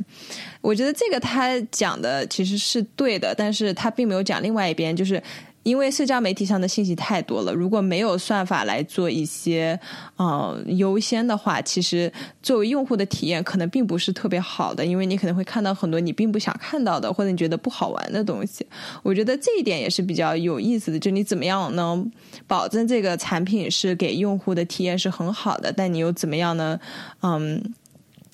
[0.61, 5.23] 我觉得这个他讲的其实是对的，但是他并没有讲另外一边，就是。
[5.63, 9.79] 因为社交媒体上的信息太多了，如果没有算法来做一些
[10.19, 12.11] 嗯优先的话，其实
[12.43, 18.67] 作为用户的体验可能并不是特别好的，因为你可能会看到很多你并不想看到的，或者你觉得不好玩的东西。
[19.03, 22.11] 我觉得这一点也是比较有意思的，就你怎么样能
[22.47, 26.81] 保证这个产品是给用户的体验是很好的，但你又怎么样呢？
[27.21, 27.63] 嗯，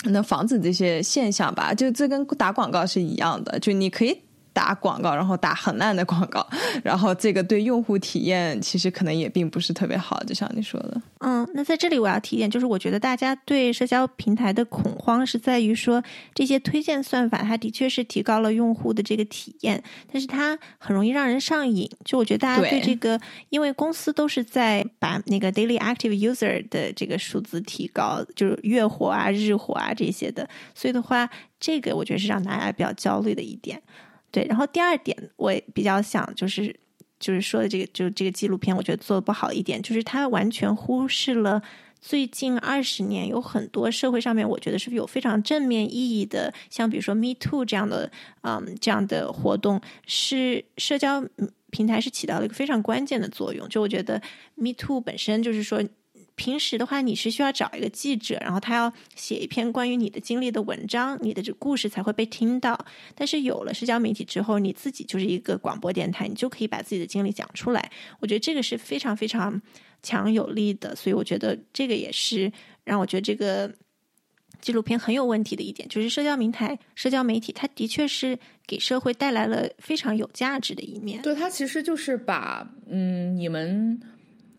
[0.04, 1.74] 能防止这些现象吧？
[1.74, 4.16] 就这跟打广告是一样的，就你可以。
[4.56, 6.46] 打广告，然后打很烂的广告，
[6.82, 11.02] 然后这个对用户体验其实可能也并不是特别好，就像你说的。
[11.18, 16.02] 嗯，那在这里我要提一点，就是我觉得大家对社交平台的恐慌是在于说，
[16.34, 21.86] 这些推荐算法它的确是提高了用户的这个体验，但是它很容易让人上瘾。
[22.02, 31.28] 就我觉得大家对这个，因为公司都是在把那个 daily active user 的这个数字提高，就是月活啊、日活啊这些的，所以的话，
[31.60, 33.82] 这个我觉得是让大家比较焦虑的一点。
[34.36, 36.76] 对，然后第二点，我比较想就是
[37.18, 41.62] 就是说的这个，就这个纪录片，我觉得做的不好一点，就是它完全忽视了
[42.02, 48.12] 最近二十年有很多社会上面，我觉得是有非常正面意义的，像比如说 Me Too 这样的，
[48.42, 51.24] 嗯，这样的活动，是社交
[51.70, 53.66] 平台是起到了一个非常关键的作用。
[53.70, 54.20] 就我觉得
[54.54, 55.82] Me Too 本身就是说。
[56.36, 62.78] 平时的话，你是需要找一个记者，然后他要写一篇关于你的经历的文章，你的这故事才会被听到。
[63.14, 67.90] 但是有了社交媒体之后，你自己就是一个广播电台，你就可以把自己的经历讲出来。
[68.20, 69.60] 我觉得这个是非常非常
[70.02, 72.52] 强有力的，所以我觉得这个也是
[72.84, 73.72] 让我觉得这个
[74.60, 81.22] 纪录片很有问题的一点，就是社交平台、社交媒体，它的确是给社会带来了非常有价值的一面。
[81.22, 83.98] 对，它其实就是把嗯你们。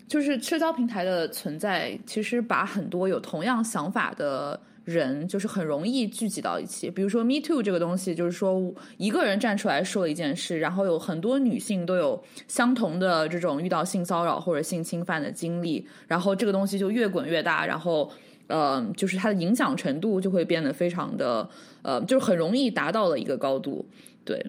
[0.08, 6.90] 就是社交平台的存在，其实把很多有同样想法的人，就是很容易聚集到一起。
[6.90, 18.10] 比如说 “Me Too” 这个东西，就是说一个人站出来说一件事，然后有很多女性都有相同的这种遇到性骚扰或者性侵犯的经历，然后这个东西就越滚越大，然后
[18.48, 21.50] 呃，就是它的影响程度就会变得非常的
[21.82, 23.86] 呃，就很容易达到了一个高度，
[24.24, 24.42] 对。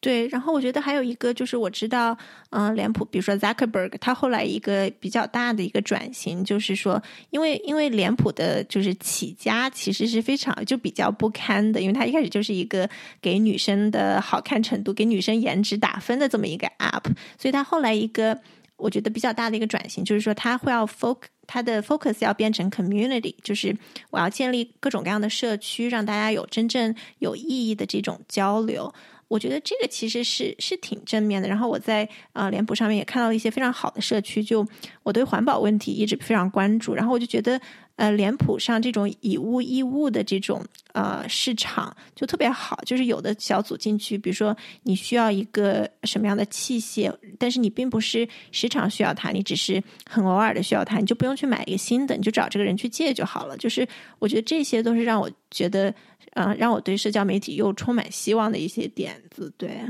[0.00, 2.16] 对，然后我觉得还有一个就是，我知道，
[2.48, 12.88] 嗯，脸谱，比如说 Zuckerberg，他后来一个比较大的一个转型，就是说，因为因为脸谱的就是起家其实是非常就比较不堪的，因为他一开始就是一个
[13.20, 17.04] 给女生的好看程度、给女生颜值打分的这么一个 App，
[17.38, 18.40] 所以他后来一个
[18.78, 23.76] 我觉得比较大的一个转型，就是说他会要 focus 他的 focus 要变成 community，就是
[24.08, 28.90] 我要建立各种各样的社区，让大家有真正有意义的这种交流。
[29.30, 31.48] 我觉得这个其实是是挺正面的。
[31.48, 34.42] 然后我在呃脸谱上面也看到了一些非常好的社区。
[34.42, 34.66] 就
[35.04, 37.60] 我对环保问题一直非常关注，然后我就觉得
[38.00, 42.80] 呃脸谱上这种以物易物的这种呃市场就特别好。
[42.86, 53.56] 就是有的小组进去，比如说你需要一个什么样的器械，但是你并不是时常需要它，你只是很偶尔的需要它，你就不用去买一个新的，你就找这个人去借就好了。
[53.58, 53.86] 就是
[54.18, 55.94] 我觉得这些都是让我觉得。
[56.34, 59.80] 嗯，让我对社交媒体又充满希望的一些点子，对，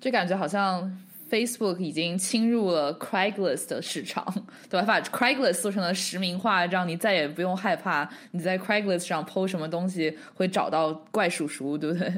[0.00, 0.90] 就感觉好像
[1.30, 4.24] Facebook 已经侵入了 Craigslist 的市场，
[4.68, 4.86] 对吧？
[4.86, 12.12] 把 Craigslist 做成了实名化，让你再也不用害怕你在 Craigslist 上 PO 什么东西会找到怪叔叔，对不对？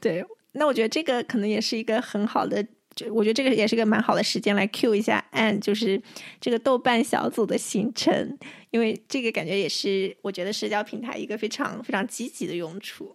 [0.00, 2.66] 对，那我觉得这个可能也是一个很好的。
[2.94, 6.00] 就我觉得这个也是个蛮好的时间来 Q 一下 Anne，就是
[6.40, 8.38] 这个豆瓣小组的形成，
[8.70, 13.14] 因为这个感觉也是我觉得社交平台一个非常非常积极的用处。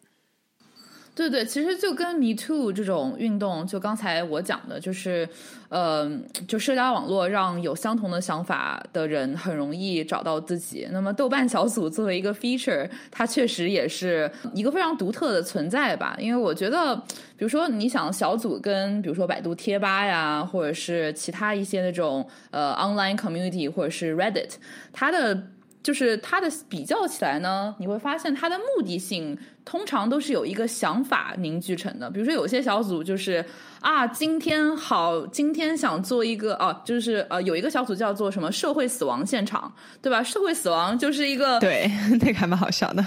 [1.14, 5.28] 对对，其实就跟 Me Too 这种运动，就刚才我讲的，就是，
[5.68, 6.10] 呃，
[6.48, 10.88] 就社交网络让有相同的想法的人很容易找到自己。
[10.92, 16.16] 那么豆瓣小组作为一个 feature，它确实也是一个非常独特的存在吧。
[16.18, 16.96] 因为我觉得，
[17.36, 24.52] 比如说你想小组跟比如说百度贴吧呀，或者是其他一些那种呃 online community，或者是 Reddit，
[24.94, 25.48] 它的。
[25.84, 32.10] 就是它的比较起来呢，你会发现它的目的性通常都是有一个想法凝聚成的。
[32.10, 33.44] 比如说有些小组就是
[33.80, 40.22] 啊，今天好，今天想做一个哦，就是呃，有一个小组叫做什么社会死亡现场，对吧？
[40.22, 41.90] 社会死亡就是一个对，
[42.22, 43.04] 那个还蛮好笑的。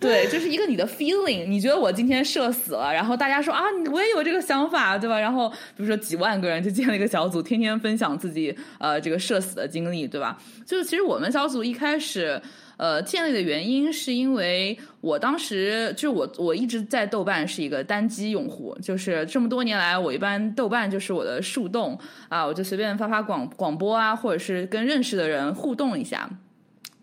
[0.00, 5.18] 对，就是一个你的 feeling，你觉得我今天社死了，然后大家说啊，我也有这个想法，对吧？
[5.18, 10.38] 然后比如说几万个人就建了一个小组，天天分享自己呃这个社死的经历，对吧？
[10.66, 12.38] 就是其实我们小组一开始
[12.76, 26.28] 呃建立的原因，是因为我当时就是我我一直在豆瓣是一个单机用户，就是这么多年来，我一般豆瓣就是我的树洞啊，我就随便发发广广播啊，或者是跟认识的人互动一下。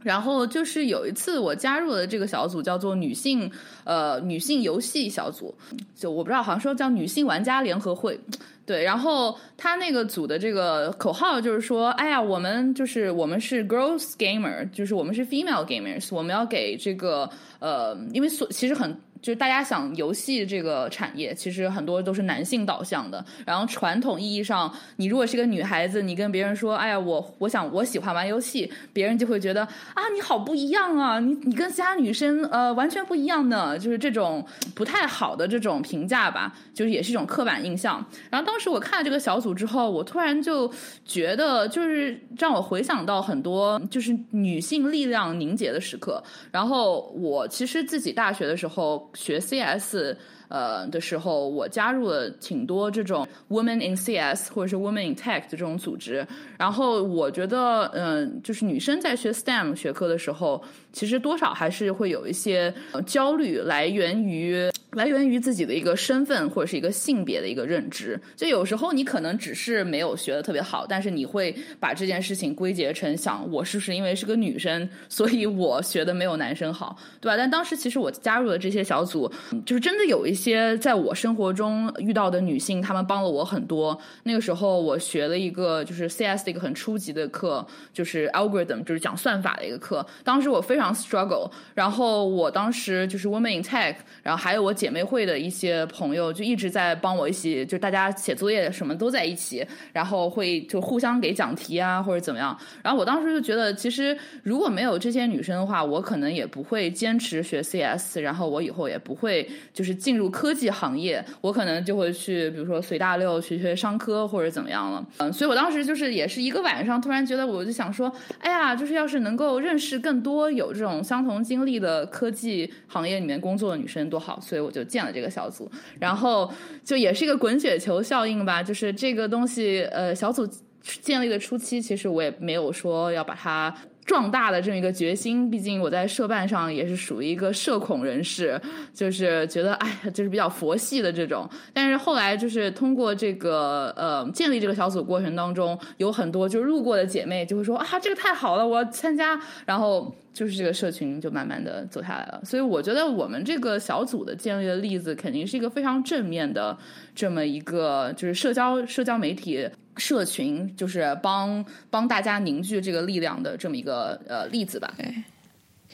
[0.04, 3.52] 然后就是有一次我加入了这个小组，叫做女性
[3.84, 5.54] 呃女性游戏小组，
[5.96, 8.20] 就我不知道好像说叫女性玩家联合会，
[8.66, 8.84] 对。
[8.84, 17.30] 然后他那个组的这个口号就是说，哎呀，我们就是我们是 girls gamer，就是我们是 female gamers，我们要给这个
[17.60, 18.96] 呃，因为所其实很。
[19.22, 23.24] 就是大家想游戏这个产业，其实很多都是男性导向的。
[23.46, 29.64] 然后传统意义上，你如果是个女孩子，你跟别人说：“哎呀，我我想我喜欢玩游戏”，别人就会觉得
[29.94, 34.44] 啊，你好不一样啊，你你跟其他女生呃完全不一样的，就是这种
[34.74, 38.04] 不太好的这种评价吧，就是也是一种刻板印象。
[38.32, 40.72] 然后当时我看了这个小组之后，我突然就
[41.06, 46.24] 觉得，就是让我回想到很多就是女性力量凝结的时刻。
[46.52, 49.11] 然后我其实自己大学的时候。
[49.14, 50.16] 学 CS
[50.48, 56.26] 呃的时候，我加入了挺多这种 woman in CS 或者是 woman in Tech 的这种组织。
[56.58, 60.62] 然后我觉得，嗯，就是女生在学 STEM 学科的时候，
[60.92, 62.74] 其实多少还是会有一些
[63.06, 64.70] 焦虑，来源于。
[64.92, 77.38] 来源于自己的一个身份或者是一个性别的一个认知，就有时候你可能只是没有学的特别好，但是你会把这件事情归结成想我是不是因为是个女生，所以我学的没有男生好，对吧？
[77.38, 79.32] 但当时其实我加入了这些小组，
[79.66, 83.98] 就是真的有一些在我生活中遇到的女性，她们帮了我很多。
[84.24, 90.06] 那个时候我学了一个就是 CS 的一个很初级的课，就是 algorithm，就是讲算法的一个课。
[90.26, 94.76] 当时我非常 struggle，然后我当时就是 women in tech，然后还有我。
[94.82, 99.64] 姐妹会的一些朋友就一直在帮我一起，就大家写作业什么都在一起，
[99.94, 102.58] 然后会就互相给讲题啊或者怎么样。
[102.82, 115.06] 然后我当时就觉得，其实如果没有这些女生的话，我可能也不会坚持学 CS，然后我以后也不会就是进入科技行业，我可能就会去比如说随大溜学学商科或者怎么样了。
[115.18, 124.72] 嗯，所以我当时就是也是一个晚上，突然觉得我就想说，哎呀，就是要是能够认识更多有这种相同经历的科技行业里面工作的女生多好，所以我。
[124.72, 125.70] 就建了这个小组，
[126.00, 126.50] 然后
[126.82, 128.64] 就也是一个滚雪球效应吧。
[128.64, 130.48] 就是这个东西，呃，小组
[130.82, 133.76] 建立的初期，其实我也没有说要把它。
[134.04, 138.60] 壮大的这么一个决心，毕竟我在社办上也是属于一个社恐人士，
[138.94, 141.48] 就是觉得哎，就是比较佛系的这种。
[141.72, 149.40] 但是后来就是通过这个呃建立这个小组过程当中，有很多就是路过的姐妹就会说啊，这个太好了，我要参加。
[149.68, 152.42] 然后就是这个社群就慢慢的走下来了。
[152.46, 156.78] 所以我觉得我们这个小组的建立的例子，肯定是一个非常正面的
[157.14, 159.70] 这么一个就是社交社交媒体。
[159.98, 164.92] 社群就是帮帮大家凝聚这个力量的这么一个呃例子吧。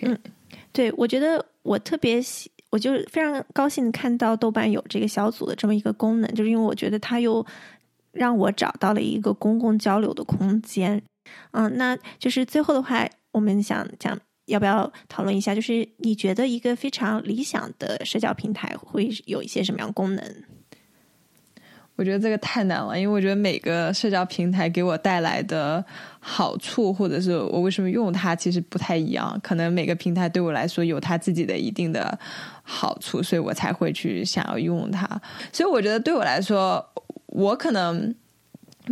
[0.01, 0.17] 嗯，
[0.71, 7.43] 对，我觉得我特别喜，我就非常高兴看到豆瓣有这个小组的这么一个功能，就是因为我觉得它又
[8.11, 11.01] 让我找到了一个公共交流的空间。
[11.51, 14.17] 嗯，那就是最后的话，我们想讲
[14.47, 20.23] 要不要讨论一下，就是你觉得一个非常理想的社交平台会有一些什么样功能？
[21.95, 25.83] 我觉得这个太难了，因为我觉得每个社交平台给我带来的
[26.19, 29.39] 好处，或者是我为什么用它，其实不太一样。
[29.41, 32.15] 可能每个平台对我来说有它自己的一定的
[32.61, 35.09] 好处，所以我才会去想要用它。
[35.51, 36.87] 所以我觉得对我来说，
[37.25, 38.13] 我可能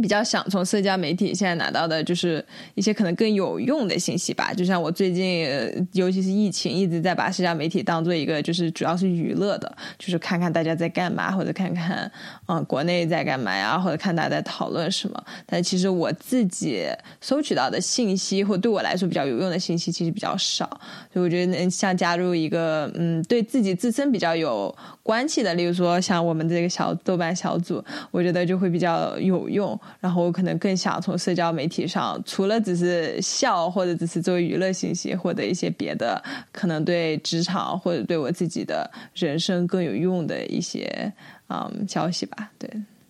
[0.02, 2.44] 比较想从社交媒体现在拿到的就是
[2.74, 4.54] 一些可能更有用的信息吧。
[4.54, 5.48] 就像我最近，
[5.94, 12.12] 尤其是疫情，一直在把社交媒体当做一个就是主要是娱乐的，就是看看大家在干嘛，或者看看
[12.48, 15.24] 嗯国内在干嘛呀，或者看大家在讨论什么。
[15.46, 16.86] 但其实我自己
[17.22, 20.66] 收取到的信息，或对我来说比较有用的信息，其实比较少。
[21.14, 29.80] 所以我觉得能像加入一个嗯对自己自身比较有关系的，例如说像我们这个小豆瓣小组，我觉得就会比较有用。
[30.00, 36.22] 然后我可能更想从社交媒体上，除了只是笑或者只是作为娱乐信息，获得一些别的
[36.52, 41.12] 可能对职场或者对我自己的人生更有用的一些
[41.50, 42.52] 嗯消息吧。
[42.60, 42.70] 对，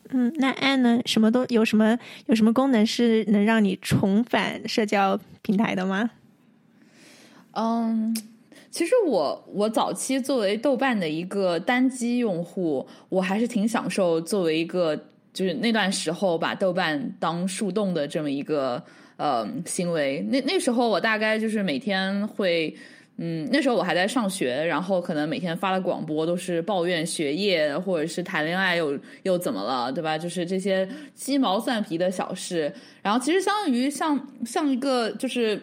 [0.09, 1.01] 嗯，那 Anne 呢？
[1.05, 1.97] 什么都有什么
[2.28, 6.09] 有什么功能是能让你重返社交平台的吗？
[7.51, 8.15] 嗯，
[8.69, 15.05] 其实我我早期作为豆瓣的一个单机用户，我还是挺享受作为一个。
[15.36, 18.82] 就是那段时候把豆瓣当树洞的这么一个
[19.18, 22.74] 呃行为，那那时候我大概就是每天会，
[23.18, 30.18] 嗯，那时候我还在上学，然后可能每天发的广播都是抱怨学业或者是谈恋爱又又怎么了，对吧？
[30.18, 32.74] 就是这些鸡毛蒜皮的小事，
[33.04, 35.62] 然后其实相当于像像一个就是。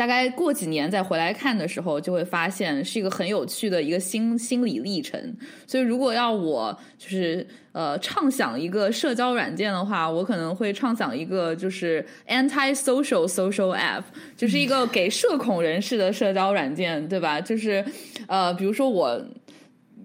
[0.00, 5.36] 大概过几年再回来看的时候，就会发现是一个很有趣的一个心心理历程。
[5.66, 14.02] 所以，如果要我就是呃畅想一个社交软件的话，我可能会畅想一个就是 anti social social app，
[14.34, 17.38] 就是一个给社恐人士的社交软件，对吧？
[17.38, 17.84] 就是
[18.26, 19.22] 呃，比如说我。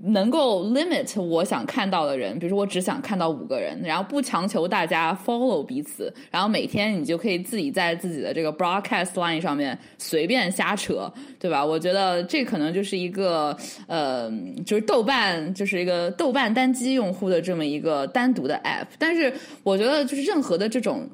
[0.07, 11.65] 能够 limit 我想看到的人，比如说我只想看到五个人，然后不强求大家 follow 彼此，然后每天你就可以自己在自己的这个 broadcast line 上面随便瞎扯，对吧？
[11.65, 14.31] 我觉得这可能就是一个呃，
[14.65, 18.85] 就是豆瓣就是一个豆瓣单机用户的这么一个单独的 app。
[18.99, 19.33] 但是
[19.63, 21.09] 我觉得就是任何的这种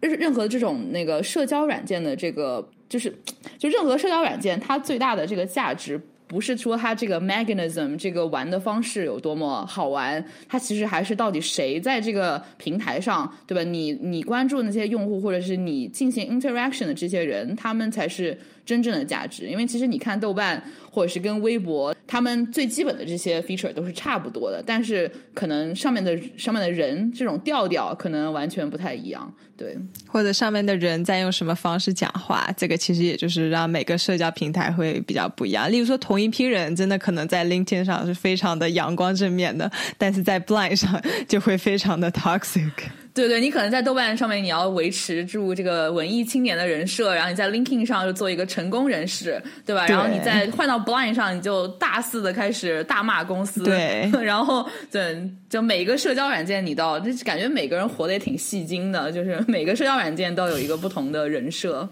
[0.00, 3.12] 任任何这种那个社交软件的这个就是
[3.58, 6.00] 就任何社交软件，它最大的这个价值。
[6.26, 13.62] 不是说它这个 mechanism 这个玩的方式有多么好玩，它其实还是到底谁在这个平台上，对吧？
[13.62, 18.36] 你你关注那些用户，或者是你进行 interaction 的这些人，他们才是
[18.66, 19.46] 真正的价值。
[19.46, 29.32] 因为其实你看豆瓣或者是跟微博，他们最基本的这些 feature 都是差不多的，但是可能上面的上面的人这种调调可能完全不太一样。
[29.56, 29.74] 对，
[30.06, 35.72] 或者上面的人在用什么方式讲话，这个其实也就是让每个社交平台会比较不一样。
[35.72, 42.70] 例如说，同一批人真的可能在 LinkedIn 上是非常的阳光正面的，但是在 Blind 上就会非常的 toxic。
[43.16, 49.86] 对对，你可能在豆瓣上面你要维持住这个文艺青年的人设，然后你在 LinkedIn 上就做一个成功人士，对吧？
[49.86, 54.10] 然后你再换到 Blind 上，你就大肆的开始大骂公司，对。
[54.22, 61.88] 然后对，就每一个社交软件你都，就感觉每个人活得也挺戏精的，就是每个社交软件都有一个不同的人设。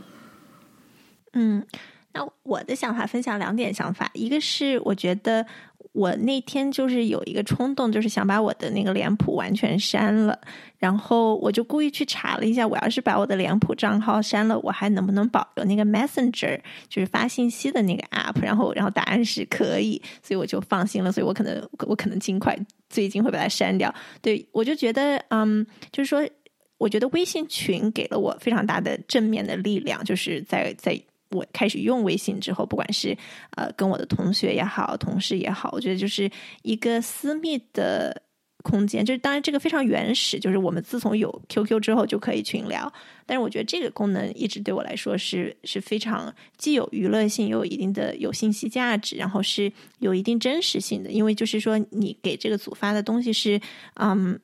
[1.32, 1.64] 嗯，
[2.12, 5.46] 那我的想法分享两点想法，一个是我觉得。
[5.94, 10.36] 我那天就是有一个冲动，就是想把我的那个脸谱完全删了，
[10.76, 18.42] 然后我就故意去查了一下，我要是把我的脸谱账号删了，我还能不能保留那个 Messenger，就是发信息的那个 App？
[18.42, 21.12] 然后，然后答案是可以，所以我就放心了。
[21.12, 22.58] 所以我可能，我可能尽快
[22.90, 23.94] 最近会把它删掉。
[24.20, 26.28] 对我就觉得，嗯，就是说，
[26.76, 31.00] 我觉得微信群给了我非常大的正面的力量，就是在在。
[31.30, 33.16] 我开始用微信之后，不管是
[33.56, 36.30] 呃跟我的同学也好，同事也好，我觉得就是
[36.62, 38.22] 一个私密的
[38.62, 39.04] 空间。
[39.04, 42.92] 就是当然这个非常原始，就是我们自从有 QQ 之后就可以群聊。
[43.26, 51.10] 但是我觉得这个功能一直对我来说是是非常既有娱乐性，又有一定的有信息价值，然后是有一定真实性的。
[51.10, 53.60] 因为就是说你给这个组发的东西是
[53.94, 54.38] 嗯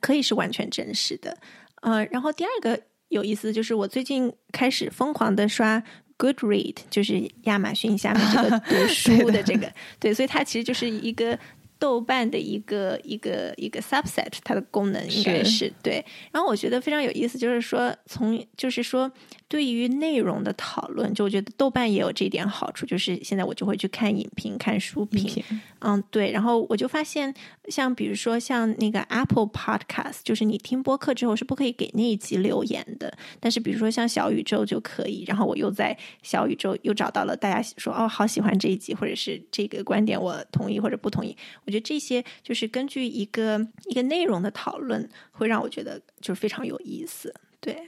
[0.00, 1.38] 可以是完全真实的。
[1.82, 2.82] 呃，然后第二个。
[3.08, 5.82] 有意思，就是我最近开始疯狂的刷
[6.18, 11.38] Goodread，就是亚马逊下面这个读 书的这个，对，所以它其实就是一个。
[11.76, 16.02] 豆瓣的一个一个一个 subset，它的功能应该是对。
[16.32, 19.10] 然后我觉得非常有意思，就是说从就是说
[19.54, 25.40] 对于内容的讨论，就我觉得豆瓣也有这一点好处，就是现在我就会去看影评、看书评。
[25.78, 26.32] 嗯，对。
[26.32, 27.32] 然后我就发现，
[27.68, 35.22] 像比如说像那个 Apple Podcast，就是你听播客之后是不可以给那一集留言的，但是比如说像小宇宙就可以。
[35.24, 41.36] 然后我又在小宇宙又找到了大家说哦，好喜欢这一集，或者是这个观点我同意或者不同意。
[41.64, 47.32] 我觉得这些就是根据一个一个内容的讨论，会让我觉得就是非常有意思。
[47.60, 47.78] 对，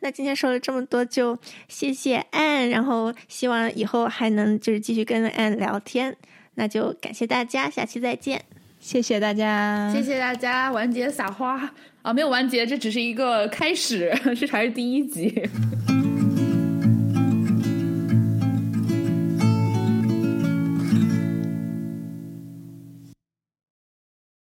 [0.00, 1.38] 那今天说了这么多，就
[1.68, 6.16] 谢谢 Anne，然后希望以后还能就是继续跟 Anne 聊天。
[6.54, 8.42] 那就感谢大家，下期再见。
[8.80, 11.70] 谢谢大家，谢谢大家，完结撒花
[12.02, 15.48] 啊，没有完结，这只是一个开始， 这才是第一集。